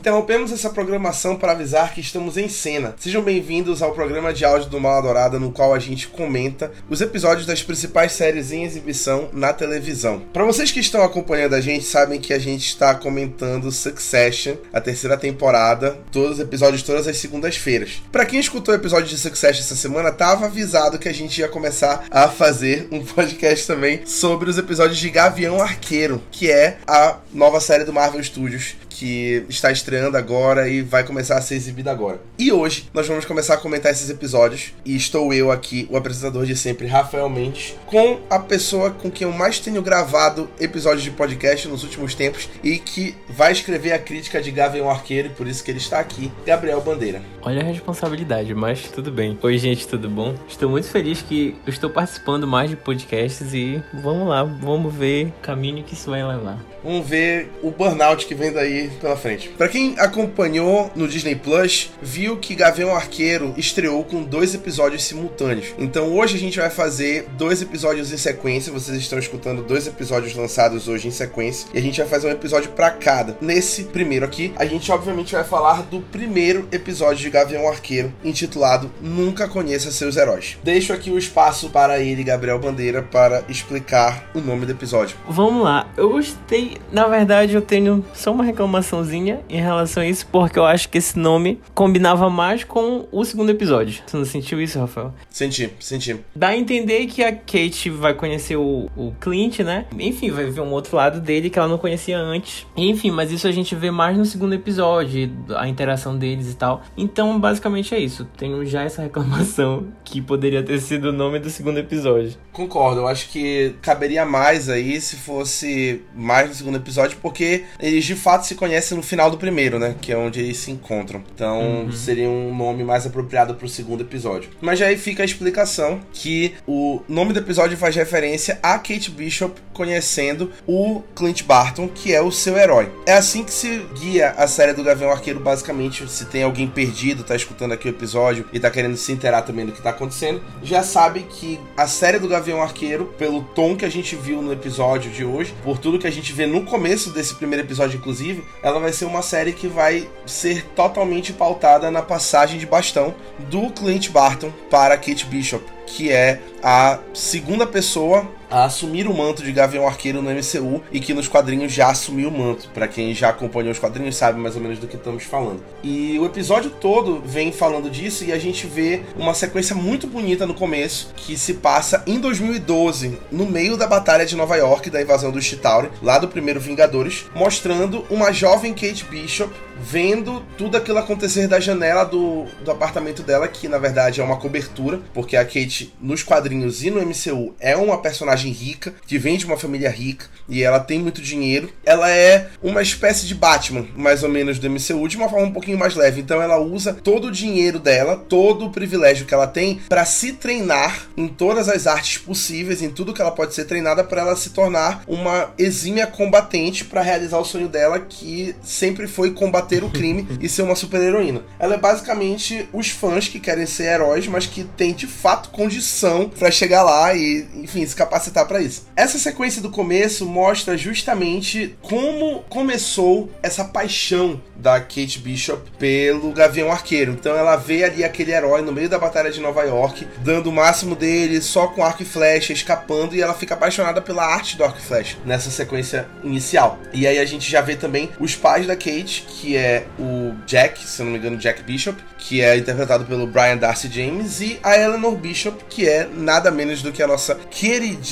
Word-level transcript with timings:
Interrompemos 0.00 0.50
essa 0.50 0.70
programação 0.70 1.36
para 1.36 1.52
avisar 1.52 1.92
que 1.92 2.00
estamos 2.00 2.38
em 2.38 2.48
cena. 2.48 2.94
Sejam 2.98 3.20
bem-vindos 3.20 3.82
ao 3.82 3.92
programa 3.92 4.32
de 4.32 4.46
áudio 4.46 4.70
do 4.70 4.80
Mal 4.80 4.96
Adorada, 4.96 5.38
no 5.38 5.52
qual 5.52 5.74
a 5.74 5.78
gente 5.78 6.08
comenta 6.08 6.72
os 6.88 7.02
episódios 7.02 7.46
das 7.46 7.62
principais 7.62 8.12
séries 8.12 8.50
em 8.50 8.64
exibição 8.64 9.28
na 9.30 9.52
televisão. 9.52 10.22
Para 10.32 10.46
vocês 10.46 10.72
que 10.72 10.80
estão 10.80 11.02
acompanhando 11.02 11.52
a 11.52 11.60
gente, 11.60 11.84
sabem 11.84 12.18
que 12.18 12.32
a 12.32 12.38
gente 12.38 12.64
está 12.64 12.94
comentando 12.94 13.70
Succession, 13.70 14.54
a 14.72 14.80
terceira 14.80 15.18
temporada, 15.18 15.98
todos 16.10 16.38
os 16.38 16.40
episódios 16.40 16.82
todas 16.82 17.06
as 17.06 17.18
segundas-feiras. 17.18 18.02
Para 18.10 18.24
quem 18.24 18.40
escutou 18.40 18.72
o 18.72 18.78
episódio 18.78 19.06
de 19.06 19.18
Succession 19.18 19.60
essa 19.60 19.76
semana, 19.76 20.10
tava 20.10 20.46
avisado 20.46 20.98
que 20.98 21.10
a 21.10 21.14
gente 21.14 21.42
ia 21.42 21.48
começar 21.48 22.06
a 22.10 22.26
fazer 22.26 22.88
um 22.90 23.04
podcast 23.04 23.66
também 23.66 24.00
sobre 24.06 24.48
os 24.48 24.56
episódios 24.56 24.96
de 24.96 25.10
Gavião 25.10 25.60
Arqueiro, 25.60 26.22
que 26.30 26.50
é 26.50 26.78
a 26.86 27.18
nova 27.34 27.60
série 27.60 27.84
do 27.84 27.92
Marvel 27.92 28.24
Studios 28.24 28.76
que 29.00 29.46
está 29.48 29.72
estreando 29.72 30.18
agora 30.18 30.68
e 30.68 30.82
vai 30.82 31.02
começar 31.02 31.38
a 31.38 31.40
ser 31.40 31.54
exibida 31.54 31.90
agora. 31.90 32.20
E 32.38 32.52
hoje 32.52 32.90
nós 32.92 33.08
vamos 33.08 33.24
começar 33.24 33.54
a 33.54 33.56
comentar 33.56 33.90
esses 33.90 34.10
episódios 34.10 34.74
e 34.84 34.94
estou 34.94 35.32
eu 35.32 35.50
aqui, 35.50 35.88
o 35.90 35.96
apresentador 35.96 36.44
de 36.44 36.54
sempre, 36.54 36.86
Rafael 36.86 37.26
Mendes, 37.30 37.74
com 37.86 38.20
a 38.28 38.38
pessoa 38.38 38.90
com 38.90 39.10
quem 39.10 39.26
eu 39.26 39.32
mais 39.32 39.58
tenho 39.58 39.80
gravado 39.80 40.50
episódios 40.60 41.02
de 41.02 41.10
podcast 41.10 41.66
nos 41.66 41.82
últimos 41.82 42.14
tempos 42.14 42.46
e 42.62 42.78
que 42.78 43.14
vai 43.26 43.52
escrever 43.52 43.92
a 43.92 43.98
crítica 43.98 44.42
de 44.42 44.50
Gavião 44.50 44.90
Arqueiro 44.90 45.28
e 45.28 45.30
por 45.30 45.46
isso 45.46 45.64
que 45.64 45.70
ele 45.70 45.78
está 45.78 45.98
aqui, 45.98 46.30
Gabriel 46.44 46.82
Bandeira. 46.82 47.22
Olha 47.40 47.62
a 47.62 47.64
responsabilidade, 47.64 48.54
mas 48.54 48.82
tudo 48.82 49.10
bem. 49.10 49.38
Oi, 49.40 49.56
gente, 49.56 49.88
tudo 49.88 50.10
bom? 50.10 50.34
Estou 50.46 50.68
muito 50.68 50.88
feliz 50.88 51.22
que 51.22 51.56
eu 51.66 51.72
estou 51.72 51.88
participando 51.88 52.46
mais 52.46 52.68
de 52.68 52.76
podcasts 52.76 53.54
e 53.54 53.82
vamos 53.94 54.28
lá, 54.28 54.44
vamos 54.44 54.94
ver 54.94 55.28
o 55.28 55.32
caminho 55.40 55.82
que 55.82 55.94
isso 55.94 56.10
vai 56.10 56.22
levar. 56.22 56.58
Vamos 56.84 57.08
ver 57.08 57.50
o 57.62 57.70
burnout 57.70 58.26
que 58.26 58.34
vem 58.34 58.52
daí 58.52 58.89
pela 59.00 59.16
frente. 59.16 59.48
Para 59.50 59.68
quem 59.68 59.94
acompanhou 59.98 60.90
no 60.94 61.08
Disney 61.08 61.34
Plus, 61.34 61.90
viu 62.00 62.36
que 62.36 62.54
Gavião 62.54 62.94
Arqueiro 62.94 63.54
estreou 63.56 64.04
com 64.04 64.22
dois 64.22 64.54
episódios 64.54 65.04
simultâneos. 65.04 65.74
Então 65.78 66.16
hoje 66.16 66.36
a 66.36 66.40
gente 66.40 66.58
vai 66.58 66.70
fazer 66.70 67.26
dois 67.36 67.62
episódios 67.62 68.12
em 68.12 68.16
sequência. 68.16 68.72
Vocês 68.72 68.96
estão 68.98 69.18
escutando 69.18 69.62
dois 69.62 69.86
episódios 69.86 70.34
lançados 70.34 70.88
hoje 70.88 71.08
em 71.08 71.10
sequência 71.10 71.68
e 71.72 71.78
a 71.78 71.82
gente 71.82 72.00
vai 72.00 72.08
fazer 72.08 72.28
um 72.28 72.32
episódio 72.32 72.70
para 72.70 72.90
cada. 72.90 73.36
Nesse 73.40 73.84
primeiro 73.84 74.24
aqui, 74.24 74.52
a 74.56 74.64
gente 74.64 74.90
obviamente 74.90 75.34
vai 75.34 75.44
falar 75.44 75.82
do 75.82 76.00
primeiro 76.00 76.68
episódio 76.72 77.22
de 77.22 77.30
Gavião 77.30 77.68
Arqueiro, 77.68 78.12
intitulado 78.24 78.90
Nunca 79.00 79.48
Conheça 79.48 79.90
Seus 79.90 80.16
Heróis. 80.16 80.58
Deixo 80.62 80.92
aqui 80.92 81.10
o 81.10 81.18
espaço 81.18 81.70
para 81.70 82.00
ele, 82.00 82.24
Gabriel 82.24 82.58
Bandeira, 82.58 83.02
para 83.02 83.44
explicar 83.48 84.30
o 84.34 84.40
nome 84.40 84.66
do 84.66 84.72
episódio. 84.72 85.16
Vamos 85.28 85.62
lá. 85.62 85.88
Eu 85.96 86.10
gostei. 86.10 86.78
Na 86.92 87.06
verdade, 87.06 87.54
eu 87.54 87.62
tenho 87.62 88.04
só 88.12 88.32
uma 88.32 88.44
reclamaçãozinha 88.80 89.40
em 89.48 89.60
relação 89.60 90.02
a 90.02 90.06
isso, 90.06 90.26
porque 90.26 90.58
eu 90.58 90.64
acho 90.64 90.88
que 90.88 90.98
esse 90.98 91.18
nome 91.18 91.60
combinava 91.74 92.28
mais 92.28 92.64
com 92.64 93.06
o 93.12 93.24
segundo 93.24 93.50
episódio. 93.50 94.02
Você 94.06 94.16
não 94.16 94.24
sentiu 94.24 94.60
isso, 94.60 94.78
Rafael? 94.78 95.14
Senti, 95.28 95.70
senti. 95.78 96.16
Dá 96.34 96.48
a 96.48 96.56
entender 96.56 97.06
que 97.06 97.22
a 97.22 97.32
Kate 97.32 97.90
vai 97.90 98.14
conhecer 98.14 98.56
o, 98.56 98.88
o 98.96 99.12
Clint, 99.20 99.60
né? 99.60 99.86
Enfim, 99.98 100.30
vai 100.30 100.46
ver 100.46 100.60
um 100.60 100.70
outro 100.72 100.96
lado 100.96 101.20
dele 101.20 101.50
que 101.50 101.58
ela 101.58 101.68
não 101.68 101.78
conhecia 101.78 102.18
antes. 102.18 102.66
Enfim, 102.76 103.10
mas 103.10 103.30
isso 103.30 103.46
a 103.46 103.52
gente 103.52 103.74
vê 103.74 103.90
mais 103.90 104.16
no 104.16 104.24
segundo 104.24 104.54
episódio, 104.54 105.30
a 105.56 105.68
interação 105.68 106.16
deles 106.16 106.50
e 106.50 106.56
tal. 106.56 106.82
Então, 106.96 107.38
basicamente 107.38 107.94
é 107.94 107.98
isso. 107.98 108.26
Tenho 108.36 108.64
já 108.64 108.82
essa 108.82 109.02
reclamação 109.02 109.88
que 110.04 110.20
poderia 110.20 110.62
ter 110.62 110.80
sido 110.80 111.10
o 111.10 111.12
nome 111.12 111.38
do 111.38 111.50
segundo 111.50 111.78
episódio. 111.78 112.34
Concordo, 112.52 113.00
eu 113.00 113.08
acho 113.08 113.28
que 113.28 113.74
caberia 113.82 114.24
mais 114.24 114.68
aí 114.68 115.00
se 115.00 115.16
fosse 115.16 116.02
mais 116.14 116.48
no 116.48 116.54
segundo 116.54 116.76
episódio, 116.76 117.18
porque 117.20 117.64
eles 117.78 118.04
de 118.04 118.14
fato 118.14 118.46
se 118.46 118.54
conhecem 118.54 118.69
no 118.94 119.02
final 119.02 119.30
do 119.30 119.36
primeiro, 119.36 119.78
né? 119.78 119.94
Que 120.00 120.12
é 120.12 120.16
onde 120.16 120.40
eles 120.40 120.58
se 120.58 120.70
encontram. 120.70 121.22
Então 121.34 121.60
uhum. 121.60 121.92
seria 121.92 122.28
um 122.28 122.54
nome 122.54 122.84
mais 122.84 123.06
apropriado 123.06 123.54
pro 123.54 123.68
segundo 123.68 124.02
episódio. 124.02 124.50
Mas 124.60 124.78
já 124.78 124.86
aí 124.86 124.96
fica 124.96 125.22
a 125.22 125.26
explicação 125.26 126.00
que 126.12 126.54
o 126.66 127.02
nome 127.08 127.32
do 127.32 127.38
episódio 127.38 127.76
faz 127.76 127.94
referência 127.94 128.58
a 128.62 128.78
Kate 128.78 129.10
Bishop 129.10 129.60
conhecendo 129.72 130.52
o 130.66 131.02
Clint 131.14 131.42
Barton, 131.44 131.88
que 131.88 132.14
é 132.14 132.20
o 132.20 132.30
seu 132.30 132.58
herói. 132.58 132.90
É 133.06 133.14
assim 133.14 133.42
que 133.42 133.52
se 133.52 133.78
guia 133.98 134.30
a 134.36 134.46
série 134.46 134.72
do 134.72 134.84
Gavião 134.84 135.10
Arqueiro, 135.10 135.40
basicamente. 135.40 136.06
Se 136.10 136.26
tem 136.26 136.42
alguém 136.42 136.68
perdido, 136.68 137.24
tá 137.24 137.34
escutando 137.34 137.72
aqui 137.72 137.88
o 137.88 137.90
episódio 137.90 138.46
e 138.52 138.60
tá 138.60 138.70
querendo 138.70 138.96
se 138.96 139.12
inteirar 139.12 139.42
também 139.42 139.64
do 139.64 139.72
que 139.72 139.82
tá 139.82 139.90
acontecendo, 139.90 140.42
já 140.62 140.82
sabe 140.82 141.20
que 141.22 141.58
a 141.76 141.86
série 141.86 142.18
do 142.18 142.28
Gavião 142.28 142.62
Arqueiro, 142.62 143.06
pelo 143.18 143.42
tom 143.42 143.76
que 143.76 143.84
a 143.84 143.88
gente 143.88 144.14
viu 144.16 144.42
no 144.42 144.52
episódio 144.52 145.10
de 145.10 145.24
hoje, 145.24 145.54
por 145.64 145.78
tudo 145.78 145.98
que 145.98 146.06
a 146.06 146.12
gente 146.12 146.32
vê 146.32 146.46
no 146.46 146.64
começo 146.64 147.10
desse 147.10 147.34
primeiro 147.34 147.64
episódio, 147.64 147.96
inclusive, 147.96 148.44
ela 148.62 148.78
vai 148.78 148.92
ser 148.92 149.04
uma 149.04 149.22
série 149.22 149.52
que 149.52 149.66
vai 149.66 150.08
ser 150.26 150.64
totalmente 150.74 151.32
pautada 151.32 151.90
na 151.90 152.02
passagem 152.02 152.58
de 152.58 152.66
bastão 152.66 153.14
do 153.38 153.70
Clint 153.70 154.10
Barton 154.10 154.52
para 154.70 154.96
Kate 154.96 155.26
Bishop, 155.26 155.64
que 155.86 156.10
é 156.10 156.40
a 156.62 156.98
segunda 157.14 157.66
pessoa 157.66 158.28
a 158.50 158.64
assumir 158.64 159.06
o 159.06 159.14
manto 159.14 159.42
de 159.42 159.52
Gavião 159.52 159.86
Arqueiro 159.86 160.20
no 160.20 160.30
MCU 160.30 160.82
e 160.90 161.00
que 161.00 161.14
nos 161.14 161.28
quadrinhos 161.28 161.72
já 161.72 161.90
assumiu 161.90 162.28
o 162.28 162.32
manto. 162.36 162.68
Para 162.74 162.88
quem 162.88 163.14
já 163.14 163.28
acompanhou 163.28 163.70
os 163.70 163.78
quadrinhos 163.78 164.16
sabe 164.16 164.40
mais 164.40 164.56
ou 164.56 164.62
menos 164.62 164.78
do 164.78 164.86
que 164.86 164.96
estamos 164.96 165.24
falando. 165.24 165.62
E 165.82 166.18
o 166.18 166.26
episódio 166.26 166.70
todo 166.70 167.22
vem 167.24 167.52
falando 167.52 167.88
disso 167.88 168.24
e 168.24 168.32
a 168.32 168.38
gente 168.38 168.66
vê 168.66 169.02
uma 169.16 169.34
sequência 169.34 169.74
muito 169.74 170.06
bonita 170.06 170.46
no 170.46 170.54
começo 170.54 171.12
que 171.16 171.38
se 171.38 171.54
passa 171.54 172.02
em 172.06 172.18
2012, 172.18 173.18
no 173.30 173.46
meio 173.46 173.76
da 173.76 173.86
batalha 173.86 174.26
de 174.26 174.36
Nova 174.36 174.56
York 174.56 174.90
da 174.90 175.00
invasão 175.00 175.30
do 175.30 175.40
Chitauri, 175.40 175.90
lá 176.02 176.18
do 176.18 176.28
primeiro 176.28 176.60
Vingadores, 176.60 177.26
mostrando 177.34 178.04
uma 178.10 178.32
jovem 178.32 178.74
Kate 178.74 179.04
Bishop 179.04 179.52
vendo 179.80 180.42
tudo 180.58 180.76
aquilo 180.76 180.98
acontecer 180.98 181.48
da 181.48 181.58
janela 181.58 182.04
do, 182.04 182.44
do 182.62 182.70
apartamento 182.70 183.22
dela, 183.22 183.48
que 183.48 183.66
na 183.66 183.78
verdade 183.78 184.20
é 184.20 184.24
uma 184.24 184.36
cobertura, 184.36 185.00
porque 185.14 185.36
a 185.36 185.44
Kate 185.44 185.94
nos 186.00 186.22
quadrinhos 186.22 186.84
e 186.84 186.90
no 186.90 187.00
MCU 187.00 187.54
é 187.58 187.76
uma 187.76 187.98
personagem 187.98 188.39
rica, 188.48 188.94
que 189.06 189.18
vem 189.18 189.36
de 189.36 189.44
uma 189.44 189.58
família 189.58 189.90
rica 189.90 190.26
e 190.48 190.62
ela 190.62 190.80
tem 190.80 190.98
muito 190.98 191.20
dinheiro. 191.20 191.70
Ela 191.84 192.10
é 192.10 192.48
uma 192.62 192.82
espécie 192.82 193.26
de 193.26 193.34
Batman, 193.34 193.86
mais 193.94 194.22
ou 194.22 194.28
menos 194.28 194.58
do 194.58 194.68
MCU, 194.68 195.08
de 195.08 195.16
uma 195.16 195.28
forma 195.28 195.46
um 195.46 195.52
pouquinho 195.52 195.78
mais 195.78 195.94
leve. 195.94 196.20
Então 196.20 196.40
ela 196.40 196.58
usa 196.58 196.94
todo 196.94 197.28
o 197.28 197.30
dinheiro 197.30 197.78
dela, 197.78 198.16
todo 198.16 198.66
o 198.66 198.70
privilégio 198.70 199.26
que 199.26 199.34
ela 199.34 199.46
tem 199.46 199.80
para 199.88 200.04
se 200.04 200.32
treinar 200.32 201.06
em 201.16 201.28
todas 201.28 201.68
as 201.68 201.86
artes 201.86 202.18
possíveis, 202.18 202.82
em 202.82 202.90
tudo 202.90 203.12
que 203.12 203.20
ela 203.20 203.30
pode 203.30 203.54
ser 203.54 203.64
treinada 203.64 204.02
para 204.02 204.22
ela 204.22 204.36
se 204.36 204.50
tornar 204.50 205.02
uma 205.06 205.50
exímia 205.58 206.06
combatente 206.06 206.84
para 206.84 207.02
realizar 207.02 207.38
o 207.38 207.44
sonho 207.44 207.68
dela 207.68 208.00
que 208.00 208.54
sempre 208.62 209.06
foi 209.06 209.32
combater 209.32 209.84
o 209.84 209.90
crime 209.90 210.26
e 210.40 210.48
ser 210.48 210.62
uma 210.62 210.74
super-heroína. 210.74 211.42
Ela 211.58 211.74
é 211.74 211.78
basicamente 211.78 212.68
os 212.72 212.88
fãs 212.88 213.28
que 213.28 213.38
querem 213.38 213.66
ser 213.66 213.84
heróis, 213.84 214.26
mas 214.26 214.46
que 214.46 214.64
têm 214.64 214.92
de 214.92 215.06
fato 215.06 215.50
condição 215.50 216.28
para 216.28 216.50
chegar 216.50 216.82
lá 216.82 217.14
e, 217.14 217.46
enfim, 217.54 217.84
se 217.86 217.94
capacitar 217.94 218.29
para 218.32 218.60
isso. 218.60 218.86
Essa 218.96 219.18
sequência 219.18 219.60
do 219.62 219.70
começo 219.70 220.26
mostra 220.26 220.76
justamente 220.76 221.76
como 221.82 222.42
começou 222.48 223.30
essa 223.42 223.64
paixão 223.64 224.40
da 224.56 224.78
Kate 224.80 225.18
Bishop 225.18 225.70
pelo 225.78 226.32
Gavião 226.32 226.70
Arqueiro. 226.70 227.12
Então 227.12 227.36
ela 227.36 227.56
vê 227.56 227.84
ali 227.84 228.04
aquele 228.04 228.32
herói 228.32 228.62
no 228.62 228.72
meio 228.72 228.88
da 228.88 228.98
batalha 228.98 229.30
de 229.30 229.40
Nova 229.40 229.62
York, 229.62 230.06
dando 230.18 230.50
o 230.50 230.52
máximo 230.52 230.94
dele, 230.94 231.40
só 231.40 231.66
com 231.68 231.82
arco 231.82 232.02
e 232.02 232.06
flecha, 232.06 232.52
escapando, 232.52 233.14
e 233.14 233.22
ela 233.22 233.34
fica 233.34 233.54
apaixonada 233.54 234.02
pela 234.02 234.24
arte 234.24 234.56
do 234.56 234.64
arco 234.64 234.78
e 234.78 234.82
flecha 234.82 235.16
nessa 235.24 235.50
sequência 235.50 236.06
inicial. 236.22 236.78
E 236.92 237.06
aí 237.06 237.18
a 237.18 237.24
gente 237.24 237.50
já 237.50 237.60
vê 237.60 237.74
também 237.74 238.10
os 238.18 238.36
pais 238.36 238.66
da 238.66 238.76
Kate, 238.76 239.24
que 239.28 239.56
é 239.56 239.86
o 239.98 240.34
Jack, 240.46 240.86
se 240.86 241.02
não 241.02 241.10
me 241.10 241.18
engano, 241.18 241.36
Jack 241.36 241.62
Bishop, 241.62 242.02
que 242.18 242.42
é 242.42 242.56
interpretado 242.56 243.04
pelo 243.06 243.26
Brian 243.26 243.56
Darcy 243.56 243.88
James, 243.90 244.40
e 244.40 244.58
a 244.62 244.76
Eleanor 244.76 245.16
Bishop, 245.16 245.64
que 245.68 245.88
é 245.88 246.06
nada 246.12 246.50
menos 246.50 246.82
do 246.82 246.92
que 246.92 247.02
a 247.02 247.06
nossa 247.06 247.34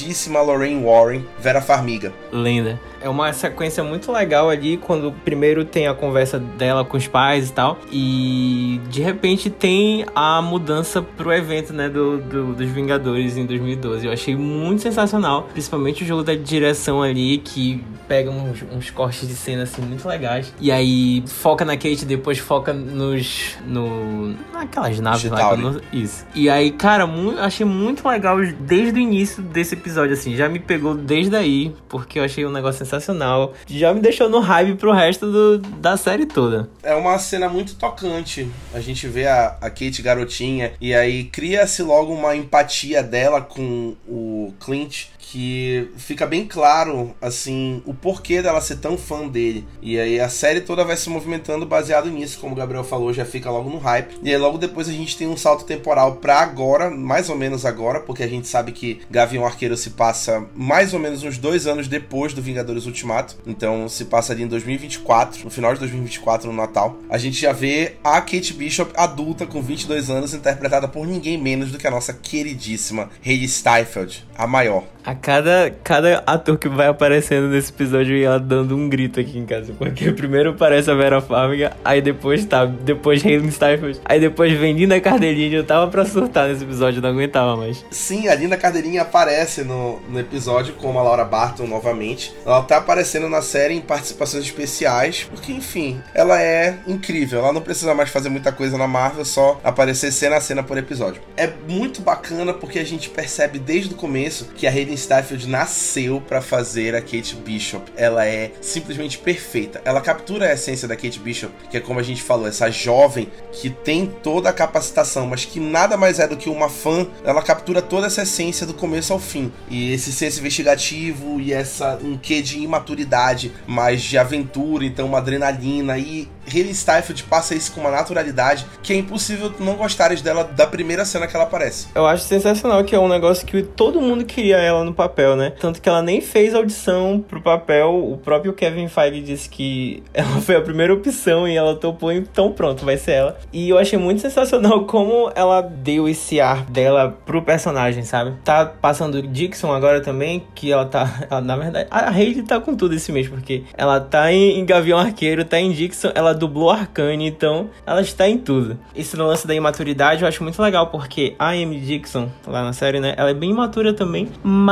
queridíssima 0.08 0.40
Lorraine 0.40 0.82
Warren, 0.82 1.26
Vera 1.38 1.60
Farmiga. 1.60 2.12
Linda. 2.32 2.80
É 3.00 3.08
uma 3.08 3.32
sequência 3.32 3.82
muito 3.84 4.10
legal 4.10 4.50
ali 4.50 4.76
quando 4.76 5.12
primeiro 5.24 5.64
tem 5.64 5.86
a 5.86 5.94
conversa 5.94 6.38
dela 6.38 6.84
com 6.84 6.96
os 6.96 7.06
pais 7.06 7.50
e 7.50 7.52
tal, 7.52 7.78
e 7.90 8.80
de 8.88 9.00
repente 9.00 9.50
tem 9.50 10.04
a 10.14 10.42
mudança 10.42 11.00
pro 11.02 11.32
evento, 11.32 11.72
né, 11.72 11.88
do, 11.88 12.18
do 12.18 12.54
dos 12.54 12.68
Vingadores 12.68 13.36
em 13.36 13.46
2012. 13.46 14.06
Eu 14.06 14.12
achei 14.12 14.36
muito 14.36 14.82
sensacional, 14.82 15.48
principalmente 15.52 16.02
o 16.02 16.06
jogo 16.06 16.22
da 16.22 16.34
direção 16.34 17.02
ali 17.02 17.38
que 17.38 17.82
pega 18.06 18.30
uns, 18.30 18.64
uns 18.72 18.90
cortes 18.90 19.28
de 19.28 19.34
cena 19.34 19.62
assim 19.62 19.82
muito 19.82 20.06
legais. 20.08 20.52
E 20.60 20.72
aí 20.72 21.22
foca 21.26 21.64
na 21.64 21.76
Kate, 21.76 22.04
depois 22.04 22.38
foca 22.38 22.72
nos 22.72 23.56
no 23.66 24.34
naquelas 24.52 24.98
naves 24.98 25.30
lá, 25.30 25.56
não, 25.56 25.80
isso. 25.92 26.26
E 26.34 26.48
aí, 26.48 26.70
cara, 26.70 27.06
muito, 27.06 27.40
achei 27.40 27.66
muito 27.66 28.06
legal 28.08 28.38
desde 28.60 28.98
o 28.98 29.02
início 29.02 29.42
desse 29.42 29.74
episódio 29.74 30.14
assim, 30.14 30.34
já 30.34 30.48
me 30.48 30.58
pegou 30.58 30.94
desde 30.94 31.36
aí, 31.36 31.74
porque 31.88 32.18
eu 32.18 32.24
achei 32.24 32.44
um 32.44 32.50
negócio 32.50 32.82
sensacional. 32.88 33.54
Já 33.66 33.92
me 33.92 34.00
deixou 34.00 34.28
no 34.28 34.40
hype 34.40 34.76
pro 34.76 34.92
resto 34.92 35.30
do, 35.30 35.58
da 35.58 35.96
série 35.96 36.26
toda. 36.26 36.68
É 36.82 36.94
uma 36.94 37.18
cena 37.18 37.48
muito 37.48 37.76
tocante. 37.76 38.48
A 38.72 38.80
gente 38.80 39.06
vê 39.06 39.26
a, 39.26 39.56
a 39.60 39.70
Kate 39.70 40.02
garotinha 40.02 40.72
e 40.80 40.94
aí 40.94 41.24
cria-se 41.24 41.82
logo 41.82 42.12
uma 42.12 42.34
empatia 42.34 43.02
dela 43.02 43.40
com 43.40 43.94
o 44.06 44.52
Clint 44.58 45.06
que 45.30 45.90
fica 45.98 46.26
bem 46.26 46.46
claro, 46.46 47.14
assim, 47.20 47.82
o 47.84 47.92
porquê 47.92 48.40
dela 48.40 48.62
ser 48.62 48.76
tão 48.76 48.96
fã 48.96 49.28
dele. 49.28 49.66
E 49.82 50.00
aí 50.00 50.18
a 50.18 50.28
série 50.28 50.62
toda 50.62 50.84
vai 50.84 50.96
se 50.96 51.10
movimentando 51.10 51.66
baseado 51.66 52.10
nisso, 52.10 52.38
como 52.40 52.54
o 52.54 52.56
Gabriel 52.56 52.82
falou, 52.82 53.12
já 53.12 53.26
fica 53.26 53.50
logo 53.50 53.68
no 53.68 53.76
hype. 53.76 54.18
E 54.22 54.30
aí 54.30 54.38
logo 54.38 54.56
depois 54.56 54.88
a 54.88 54.92
gente 54.92 55.18
tem 55.18 55.28
um 55.28 55.36
salto 55.36 55.64
temporal 55.66 56.16
para 56.16 56.38
agora, 56.38 56.90
mais 56.90 57.28
ou 57.28 57.36
menos 57.36 57.66
agora, 57.66 58.00
porque 58.00 58.22
a 58.22 58.28
gente 58.28 58.48
sabe 58.48 58.72
que 58.72 59.02
Gavião 59.10 59.44
Arqueiro 59.44 59.76
se 59.76 59.90
passa 59.90 60.46
mais 60.54 60.94
ou 60.94 61.00
menos 61.00 61.22
uns 61.22 61.36
dois 61.36 61.66
anos 61.66 61.88
depois 61.88 62.32
do 62.32 62.40
Vingadores 62.40 62.77
Ultimato. 62.86 63.36
Então 63.46 63.88
se 63.88 64.04
passa 64.04 64.32
ali 64.32 64.42
em 64.42 64.46
2024, 64.46 65.44
no 65.44 65.50
final 65.50 65.72
de 65.74 65.80
2024, 65.80 66.50
no 66.50 66.56
Natal. 66.56 66.98
A 67.08 67.18
gente 67.18 67.40
já 67.40 67.52
vê 67.52 67.96
a 68.02 68.20
Kate 68.20 68.52
Bishop 68.52 68.92
adulta 68.96 69.46
com 69.46 69.62
22 69.62 70.10
anos, 70.10 70.34
interpretada 70.34 70.88
por 70.88 71.06
ninguém 71.06 71.38
menos 71.38 71.70
do 71.70 71.78
que 71.78 71.86
a 71.86 71.90
nossa 71.90 72.12
queridíssima 72.12 73.10
Hayley 73.24 73.48
Steinfeld, 73.48 74.26
a 74.36 74.46
maior. 74.46 74.84
A 75.08 75.14
cada, 75.14 75.74
cada 75.82 76.22
ator 76.26 76.58
que 76.58 76.68
vai 76.68 76.86
aparecendo 76.86 77.48
nesse 77.48 77.70
episódio 77.70 78.14
e 78.14 78.24
ela 78.24 78.38
dando 78.38 78.76
um 78.76 78.90
grito 78.90 79.18
aqui 79.18 79.38
em 79.38 79.46
casa. 79.46 79.72
Porque 79.72 80.12
primeiro 80.12 80.50
aparece 80.50 80.90
a 80.90 80.94
Vera 80.94 81.18
Farmiga, 81.18 81.74
aí 81.82 82.02
depois 82.02 82.44
tá, 82.44 82.66
depois 82.66 83.24
Hayley 83.24 83.50
Steinfeld, 83.50 84.02
aí 84.04 84.20
depois 84.20 84.52
vem 84.52 84.74
Linda 84.74 85.00
Cardelinha. 85.00 85.56
Eu 85.56 85.64
tava 85.64 85.90
pra 85.90 86.04
surtar 86.04 86.46
nesse 86.46 86.62
episódio, 86.62 87.00
não 87.00 87.08
aguentava 87.08 87.56
mais. 87.56 87.82
Sim, 87.90 88.28
a 88.28 88.34
Linda 88.34 88.58
Cardelinha 88.58 89.00
aparece 89.00 89.64
no, 89.64 89.98
no 90.10 90.20
episódio 90.20 90.74
como 90.74 90.98
a 90.98 91.02
Laura 91.02 91.24
Barton 91.24 91.66
novamente. 91.66 92.34
Ela 92.44 92.60
tá 92.60 92.76
aparecendo 92.76 93.30
na 93.30 93.40
série 93.40 93.72
em 93.72 93.80
participações 93.80 94.44
especiais, 94.44 95.26
porque 95.30 95.52
enfim, 95.52 96.02
ela 96.12 96.38
é 96.38 96.80
incrível. 96.86 97.38
Ela 97.38 97.54
não 97.54 97.62
precisa 97.62 97.94
mais 97.94 98.10
fazer 98.10 98.28
muita 98.28 98.52
coisa 98.52 98.76
na 98.76 98.86
Marvel, 98.86 99.24
só 99.24 99.58
aparecer 99.64 100.12
cena 100.12 100.36
a 100.36 100.40
cena 100.42 100.62
por 100.62 100.76
episódio. 100.76 101.22
É 101.34 101.50
muito 101.66 102.02
bacana 102.02 102.52
porque 102.52 102.78
a 102.78 102.84
gente 102.84 103.08
percebe 103.08 103.58
desde 103.58 103.94
o 103.94 103.96
começo 103.96 104.50
que 104.54 104.66
a 104.66 104.70
Hayley 104.70 104.97
Steinfeld 104.98 105.48
nasceu 105.48 106.20
para 106.20 106.40
fazer 106.40 106.94
a 106.94 107.00
Kate 107.00 107.36
Bishop. 107.36 107.90
Ela 107.96 108.26
é 108.26 108.52
simplesmente 108.60 109.18
perfeita. 109.18 109.80
Ela 109.84 110.00
captura 110.00 110.46
a 110.46 110.52
essência 110.52 110.88
da 110.88 110.96
Kate 110.96 111.18
Bishop, 111.18 111.52
que 111.70 111.76
é 111.76 111.80
como 111.80 112.00
a 112.00 112.02
gente 112.02 112.22
falou, 112.22 112.46
essa 112.46 112.70
jovem 112.70 113.28
que 113.52 113.70
tem 113.70 114.06
toda 114.06 114.48
a 114.48 114.52
capacitação, 114.52 115.26
mas 115.26 115.44
que 115.44 115.60
nada 115.60 115.96
mais 115.96 116.18
é 116.18 116.26
do 116.26 116.36
que 116.36 116.48
uma 116.48 116.68
fã. 116.68 117.06
Ela 117.24 117.42
captura 117.42 117.80
toda 117.80 118.06
essa 118.06 118.22
essência 118.22 118.66
do 118.66 118.74
começo 118.74 119.12
ao 119.12 119.18
fim. 119.18 119.52
E 119.68 119.92
esse 119.92 120.12
senso 120.12 120.40
investigativo 120.40 121.40
e 121.40 121.52
essa 121.52 121.98
um 122.02 122.16
quê 122.16 122.42
de 122.42 122.58
imaturidade, 122.60 123.52
mas 123.66 124.02
de 124.02 124.18
aventura, 124.18 124.84
então 124.84 125.06
uma 125.06 125.18
adrenalina 125.18 125.98
e 125.98 126.28
Hayley 126.48 126.74
Steinfeld 126.74 127.22
passa 127.24 127.54
isso 127.54 127.72
com 127.72 127.80
uma 127.80 127.90
naturalidade 127.90 128.66
que 128.82 128.92
é 128.92 128.96
impossível 128.96 129.52
não 129.60 129.74
gostares 129.74 130.22
dela 130.22 130.44
da 130.44 130.66
primeira 130.66 131.04
cena 131.04 131.26
que 131.26 131.36
ela 131.36 131.44
aparece. 131.44 131.88
Eu 131.94 132.06
acho 132.06 132.24
sensacional 132.24 132.82
que 132.84 132.94
é 132.94 132.98
um 132.98 133.08
negócio 133.08 133.46
que 133.46 133.62
todo 133.62 134.00
mundo 134.00 134.24
queria 134.24 134.56
ela 134.56 134.84
no 134.88 134.94
papel, 134.94 135.36
né? 135.36 135.52
Tanto 135.60 135.80
que 135.80 135.88
ela 135.88 136.02
nem 136.02 136.20
fez 136.20 136.54
audição 136.54 137.24
pro 137.26 137.40
papel. 137.40 137.94
O 137.94 138.16
próprio 138.16 138.52
Kevin 138.52 138.88
Feige 138.88 139.20
disse 139.20 139.48
que 139.48 140.02
ela 140.12 140.40
foi 140.40 140.56
a 140.56 140.60
primeira 140.60 140.92
opção 140.92 141.46
e 141.46 141.56
ela 141.56 141.76
topou, 141.76 142.10
então 142.12 142.52
pronto, 142.52 142.84
vai 142.84 142.96
ser 142.96 143.12
ela. 143.12 143.38
E 143.52 143.68
eu 143.68 143.78
achei 143.78 143.98
muito 143.98 144.20
sensacional 144.20 144.84
como 144.86 145.30
ela 145.34 145.60
deu 145.60 146.08
esse 146.08 146.40
ar 146.40 146.64
dela 146.64 147.16
pro 147.24 147.42
personagem, 147.42 148.02
sabe? 148.02 148.34
Tá 148.44 148.66
passando 148.66 149.22
Dixon 149.22 149.72
agora 149.72 150.00
também, 150.00 150.42
que 150.54 150.72
ela 150.72 150.86
tá. 150.86 151.08
Ela, 151.30 151.40
na 151.40 151.56
verdade, 151.56 151.88
a 151.90 152.10
Hayley 152.10 152.42
tá 152.42 152.60
com 152.60 152.74
tudo 152.74 152.94
esse 152.94 153.12
mês, 153.12 153.28
porque 153.28 153.64
ela 153.76 154.00
tá 154.00 154.32
em, 154.32 154.58
em 154.58 154.64
Gavião 154.64 154.98
Arqueiro, 154.98 155.44
tá 155.44 155.58
em 155.58 155.70
Dixon, 155.72 156.10
ela 156.14 156.32
dublou 156.32 156.70
Arcane, 156.70 157.26
então 157.26 157.68
ela 157.86 158.00
está 158.00 158.28
em 158.28 158.38
tudo. 158.38 158.78
Esse 158.94 159.16
lance 159.16 159.46
da 159.46 159.54
imaturidade 159.54 160.22
eu 160.22 160.28
acho 160.28 160.42
muito 160.42 160.60
legal, 160.62 160.86
porque 160.86 161.34
a 161.38 161.50
Amy 161.50 161.80
Dixon, 161.80 162.28
lá 162.46 162.62
na 162.62 162.72
série, 162.72 163.00
né, 163.00 163.14
ela 163.16 163.30
é 163.30 163.34
bem 163.34 163.50
imatura 163.50 163.92
também, 163.92 164.28
mas 164.42 164.67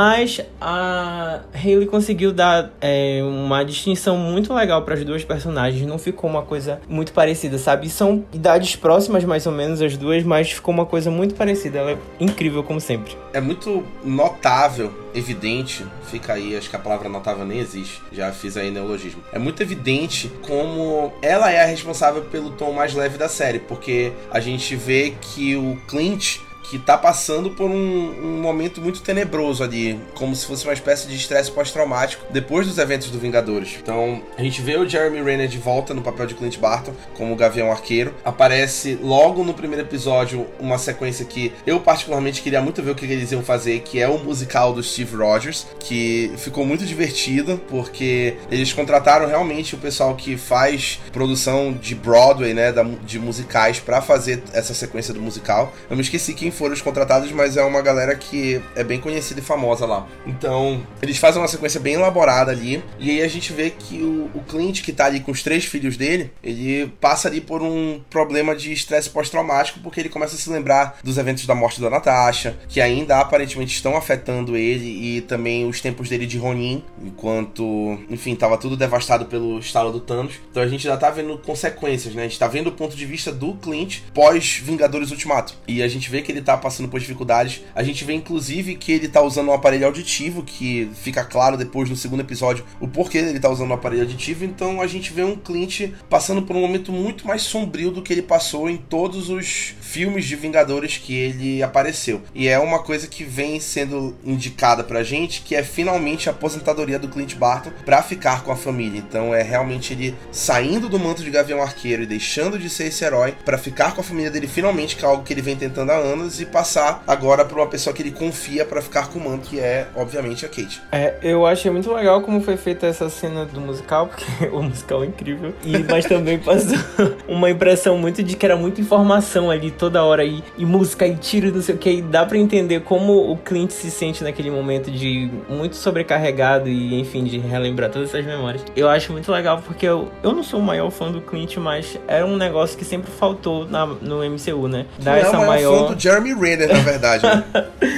a 0.61 1.41
Hayley 1.53 1.87
conseguiu 1.87 2.31
dar 2.31 2.71
é, 2.79 3.19
uma 3.23 3.63
distinção 3.63 4.15
muito 4.15 4.53
legal 4.53 4.83
para 4.83 4.93
as 4.93 5.03
duas 5.03 5.23
personagens, 5.23 5.87
não 5.87 5.97
ficou 5.97 6.29
uma 6.29 6.43
coisa 6.43 6.79
muito 6.87 7.11
parecida, 7.11 7.57
sabe? 7.57 7.89
São 7.89 8.23
idades 8.31 8.75
próximas 8.75 9.23
mais 9.23 9.47
ou 9.47 9.51
menos 9.51 9.81
as 9.81 9.97
duas, 9.97 10.23
mas 10.23 10.51
ficou 10.51 10.71
uma 10.71 10.85
coisa 10.85 11.09
muito 11.09 11.33
parecida, 11.33 11.79
ela 11.79 11.91
é 11.91 11.97
incrível 12.19 12.63
como 12.63 12.79
sempre. 12.79 13.17
É 13.33 13.41
muito 13.41 13.83
notável, 14.03 14.93
evidente, 15.15 15.83
fica 16.03 16.33
aí, 16.33 16.55
acho 16.55 16.69
que 16.69 16.75
a 16.75 16.79
palavra 16.79 17.09
notável 17.09 17.43
nem 17.43 17.59
existe, 17.59 17.99
já 18.11 18.31
fiz 18.31 18.55
aí 18.55 18.69
neologismo. 18.69 19.23
É 19.31 19.39
muito 19.39 19.63
evidente 19.63 20.31
como 20.45 21.11
ela 21.23 21.51
é 21.51 21.63
a 21.63 21.65
responsável 21.65 22.21
pelo 22.25 22.51
tom 22.51 22.71
mais 22.71 22.93
leve 22.93 23.17
da 23.17 23.27
série, 23.27 23.57
porque 23.57 24.11
a 24.29 24.39
gente 24.39 24.75
vê 24.75 25.15
que 25.19 25.55
o 25.55 25.75
Clint 25.87 26.37
que 26.69 26.77
tá 26.77 26.97
passando 26.97 27.51
por 27.51 27.69
um, 27.69 27.73
um, 27.73 28.41
momento 28.41 28.81
muito 28.81 29.01
tenebroso 29.01 29.63
ali, 29.63 29.99
como 30.13 30.35
se 30.35 30.45
fosse 30.45 30.65
uma 30.65 30.73
espécie 30.73 31.07
de 31.07 31.15
estresse 31.15 31.51
pós-traumático 31.51 32.25
depois 32.29 32.67
dos 32.67 32.77
eventos 32.77 33.09
do 33.09 33.19
Vingadores. 33.19 33.77
Então, 33.81 34.21
a 34.37 34.43
gente 34.43 34.61
vê 34.61 34.77
o 34.77 34.87
Jeremy 34.87 35.21
Renner 35.21 35.47
de 35.47 35.57
volta 35.57 35.93
no 35.93 36.01
papel 36.01 36.25
de 36.27 36.35
Clint 36.35 36.57
Barton 36.57 36.93
como 37.15 37.33
o 37.33 37.35
Gavião 37.35 37.71
Arqueiro. 37.71 38.13
Aparece 38.23 38.99
logo 39.01 39.43
no 39.43 39.53
primeiro 39.53 39.85
episódio 39.85 40.45
uma 40.59 40.77
sequência 40.77 41.25
que 41.25 41.53
eu 41.65 41.79
particularmente 41.79 42.41
queria 42.41 42.61
muito 42.61 42.81
ver 42.83 42.91
o 42.91 42.95
que 42.95 43.05
eles 43.05 43.31
iam 43.31 43.43
fazer, 43.43 43.79
que 43.79 43.99
é 43.99 44.07
o 44.07 44.17
musical 44.17 44.73
do 44.73 44.83
Steve 44.83 45.15
Rogers, 45.15 45.65
que 45.79 46.31
ficou 46.37 46.65
muito 46.65 46.85
divertido 46.85 47.61
porque 47.69 48.35
eles 48.51 48.73
contrataram 48.73 49.27
realmente 49.27 49.75
o 49.75 49.77
pessoal 49.77 50.15
que 50.15 50.35
faz 50.35 50.99
produção 51.11 51.73
de 51.73 51.95
Broadway, 51.95 52.53
né, 52.53 52.73
de 53.05 53.19
musicais 53.19 53.79
para 53.79 54.01
fazer 54.01 54.43
essa 54.53 54.73
sequência 54.73 55.13
do 55.13 55.21
musical. 55.21 55.73
Eu 55.89 55.95
me 55.95 56.01
esqueci 56.01 56.33
quem 56.33 56.51
foram 56.57 56.73
os 56.73 56.81
contratados, 56.81 57.31
mas 57.31 57.55
é 57.55 57.63
uma 57.63 57.81
galera 57.81 58.15
que 58.15 58.61
é 58.75 58.83
bem 58.83 58.99
conhecida 58.99 59.39
e 59.39 59.43
famosa 59.43 59.85
lá. 59.85 60.07
Então, 60.25 60.85
eles 61.01 61.17
fazem 61.17 61.41
uma 61.41 61.47
sequência 61.47 61.79
bem 61.79 61.93
elaborada 61.93 62.51
ali, 62.51 62.83
e 62.99 63.11
aí 63.11 63.21
a 63.21 63.27
gente 63.27 63.53
vê 63.53 63.69
que 63.69 64.01
o, 64.01 64.29
o 64.33 64.43
Clint, 64.47 64.81
que 64.81 64.91
tá 64.91 65.05
ali 65.05 65.19
com 65.19 65.31
os 65.31 65.43
três 65.43 65.65
filhos 65.65 65.97
dele, 65.97 66.31
ele 66.43 66.87
passa 66.99 67.27
ali 67.27 67.39
por 67.39 67.61
um 67.61 68.01
problema 68.09 68.55
de 68.55 68.71
estresse 68.73 69.09
pós-traumático, 69.09 69.79
porque 69.79 69.99
ele 69.99 70.09
começa 70.09 70.35
a 70.35 70.37
se 70.37 70.49
lembrar 70.49 70.99
dos 71.03 71.17
eventos 71.17 71.45
da 71.45 71.55
morte 71.55 71.79
da 71.79 71.89
Natasha, 71.89 72.57
que 72.67 72.81
ainda 72.81 73.19
aparentemente 73.19 73.75
estão 73.75 73.95
afetando 73.95 74.57
ele, 74.57 75.17
e 75.17 75.21
também 75.21 75.67
os 75.67 75.79
tempos 75.81 76.09
dele 76.09 76.25
de 76.25 76.37
Ronin, 76.37 76.83
enquanto, 77.03 77.99
enfim, 78.09 78.35
tava 78.35 78.57
tudo 78.57 78.75
devastado 78.75 79.25
pelo 79.25 79.59
estalo 79.59 79.91
do 79.91 79.99
Thanos. 79.99 80.35
Então 80.49 80.63
a 80.63 80.67
gente 80.67 80.83
já 80.83 80.97
tá 80.97 81.09
vendo 81.09 81.37
consequências, 81.37 82.13
né? 82.15 82.23
A 82.23 82.27
gente 82.27 82.39
tá 82.39 82.47
vendo 82.47 82.67
o 82.67 82.71
ponto 82.71 82.95
de 82.95 83.05
vista 83.05 83.31
do 83.31 83.53
Clint 83.55 83.99
pós-Vingadores 84.13 85.11
Ultimato. 85.11 85.55
E 85.67 85.81
a 85.83 85.87
gente 85.87 86.09
vê 86.09 86.21
que 86.21 86.31
ele 86.31 86.41
tá 86.47 86.57
passando 86.57 86.87
por 86.87 86.99
dificuldades. 86.99 87.61
A 87.75 87.83
gente 87.83 88.05
vê 88.05 88.13
inclusive 88.13 88.75
que 88.75 88.91
ele 88.91 89.07
tá 89.07 89.21
usando 89.21 89.49
um 89.49 89.53
aparelho 89.53 89.85
auditivo, 89.85 90.43
que 90.43 90.89
fica 90.95 91.23
claro 91.23 91.57
depois 91.57 91.89
no 91.89 91.95
segundo 91.95 92.21
episódio 92.21 92.63
o 92.79 92.87
porquê 92.87 93.17
ele 93.17 93.39
tá 93.39 93.49
usando 93.49 93.71
um 93.71 93.73
aparelho 93.73 94.03
auditivo. 94.03 94.45
Então 94.45 94.81
a 94.81 94.87
gente 94.87 95.11
vê 95.11 95.23
um 95.23 95.35
Clint 95.35 95.91
passando 96.09 96.41
por 96.41 96.55
um 96.55 96.61
momento 96.61 96.91
muito 96.91 97.27
mais 97.27 97.41
sombrio 97.41 97.91
do 97.91 98.01
que 98.01 98.13
ele 98.13 98.21
passou 98.21 98.69
em 98.69 98.77
todos 98.77 99.29
os 99.29 99.75
filmes 99.81 100.25
de 100.25 100.35
Vingadores 100.35 100.97
que 100.97 101.13
ele 101.13 101.61
apareceu. 101.61 102.21
E 102.33 102.47
é 102.47 102.57
uma 102.59 102.79
coisa 102.79 103.07
que 103.07 103.23
vem 103.23 103.59
sendo 103.59 104.15
indicada 104.23 104.83
pra 104.83 105.03
gente, 105.03 105.41
que 105.41 105.55
é 105.55 105.63
finalmente 105.63 106.29
a 106.29 106.31
aposentadoria 106.31 106.99
do 106.99 107.09
Clint 107.09 107.35
Barton 107.35 107.71
para 107.85 108.01
ficar 108.01 108.43
com 108.43 108.51
a 108.51 108.55
família. 108.55 108.99
Então 108.99 109.33
é 109.33 109.41
realmente 109.41 109.93
ele 109.93 110.15
saindo 110.31 110.87
do 110.87 110.99
manto 110.99 111.23
de 111.23 111.29
Gavião 111.29 111.61
Arqueiro 111.61 112.03
e 112.03 112.05
deixando 112.05 112.57
de 112.57 112.69
ser 112.69 112.85
esse 112.85 113.03
herói 113.03 113.35
para 113.43 113.57
ficar 113.57 113.93
com 113.93 114.01
a 114.01 114.03
família 114.03 114.31
dele 114.31 114.47
finalmente, 114.47 114.95
que 114.95 115.03
é 115.03 115.07
algo 115.07 115.23
que 115.23 115.33
ele 115.33 115.41
vem 115.41 115.55
tentando 115.55 115.91
há 115.91 115.95
anos 115.95 116.36
e 116.39 116.45
passar 116.45 117.03
agora 117.07 117.45
para 117.45 117.57
uma 117.57 117.67
pessoa 117.67 117.93
que 117.93 118.01
ele 118.01 118.11
confia 118.11 118.65
para 118.65 118.81
ficar 118.81 119.09
com 119.09 119.19
o 119.19 119.29
manto, 119.29 119.49
que 119.49 119.59
é, 119.59 119.87
obviamente, 119.95 120.45
a 120.45 120.49
Kate. 120.49 120.81
É, 120.91 121.15
eu 121.21 121.45
achei 121.45 121.71
muito 121.71 121.91
legal 121.91 122.21
como 122.21 122.41
foi 122.41 122.57
feita 122.57 122.87
essa 122.87 123.09
cena 123.09 123.45
do 123.45 123.61
musical, 123.61 124.07
porque 124.09 124.47
o 124.47 124.61
musical 124.61 125.03
é 125.03 125.07
incrível. 125.07 125.53
E, 125.63 125.77
mas 125.89 126.05
também 126.05 126.39
passou 126.39 126.77
uma 127.27 127.49
impressão 127.49 127.97
muito 127.97 128.23
de 128.23 128.35
que 128.35 128.45
era 128.45 128.55
muita 128.55 128.81
informação 128.81 129.49
ali 129.49 129.71
toda 129.71 130.03
hora 130.03 130.23
e, 130.23 130.43
e 130.57 130.65
música 130.65 131.07
e 131.07 131.15
tiro, 131.15 131.53
não 131.53 131.61
sei 131.61 131.75
o 131.75 131.77
que. 131.77 131.89
E 131.89 132.01
dá 132.01 132.25
para 132.25 132.37
entender 132.37 132.81
como 132.81 133.31
o 133.31 133.37
Clint 133.37 133.71
se 133.71 133.89
sente 133.89 134.23
naquele 134.23 134.51
momento 134.51 134.91
de 134.91 135.29
muito 135.49 135.75
sobrecarregado 135.75 136.69
e, 136.69 136.99
enfim, 136.99 137.23
de 137.23 137.37
relembrar 137.37 137.89
todas 137.89 138.09
essas 138.09 138.25
memórias. 138.25 138.63
Eu 138.75 138.89
acho 138.89 139.11
muito 139.11 139.31
legal 139.31 139.61
porque 139.65 139.85
eu, 139.85 140.09
eu 140.23 140.33
não 140.33 140.43
sou 140.43 140.59
o 140.59 140.63
maior 140.63 140.89
fã 140.91 141.11
do 141.11 141.21
Clint, 141.21 141.57
mas 141.57 141.97
era 142.07 142.25
um 142.25 142.37
negócio 142.37 142.77
que 142.77 142.85
sempre 142.85 143.11
faltou 143.11 143.67
na, 143.67 143.85
no 143.85 144.17
MCU, 144.23 144.67
né? 144.67 144.85
Dar 144.99 145.17
essa 145.17 145.29
é 145.29 145.31
maior, 145.33 145.47
maior... 145.47 145.87
fã 145.87 145.93
do 145.93 145.99
Jeremy 145.99 146.26
Renner, 146.33 146.67
na 146.67 146.79
verdade. 146.79 147.25
Né? 147.25 147.43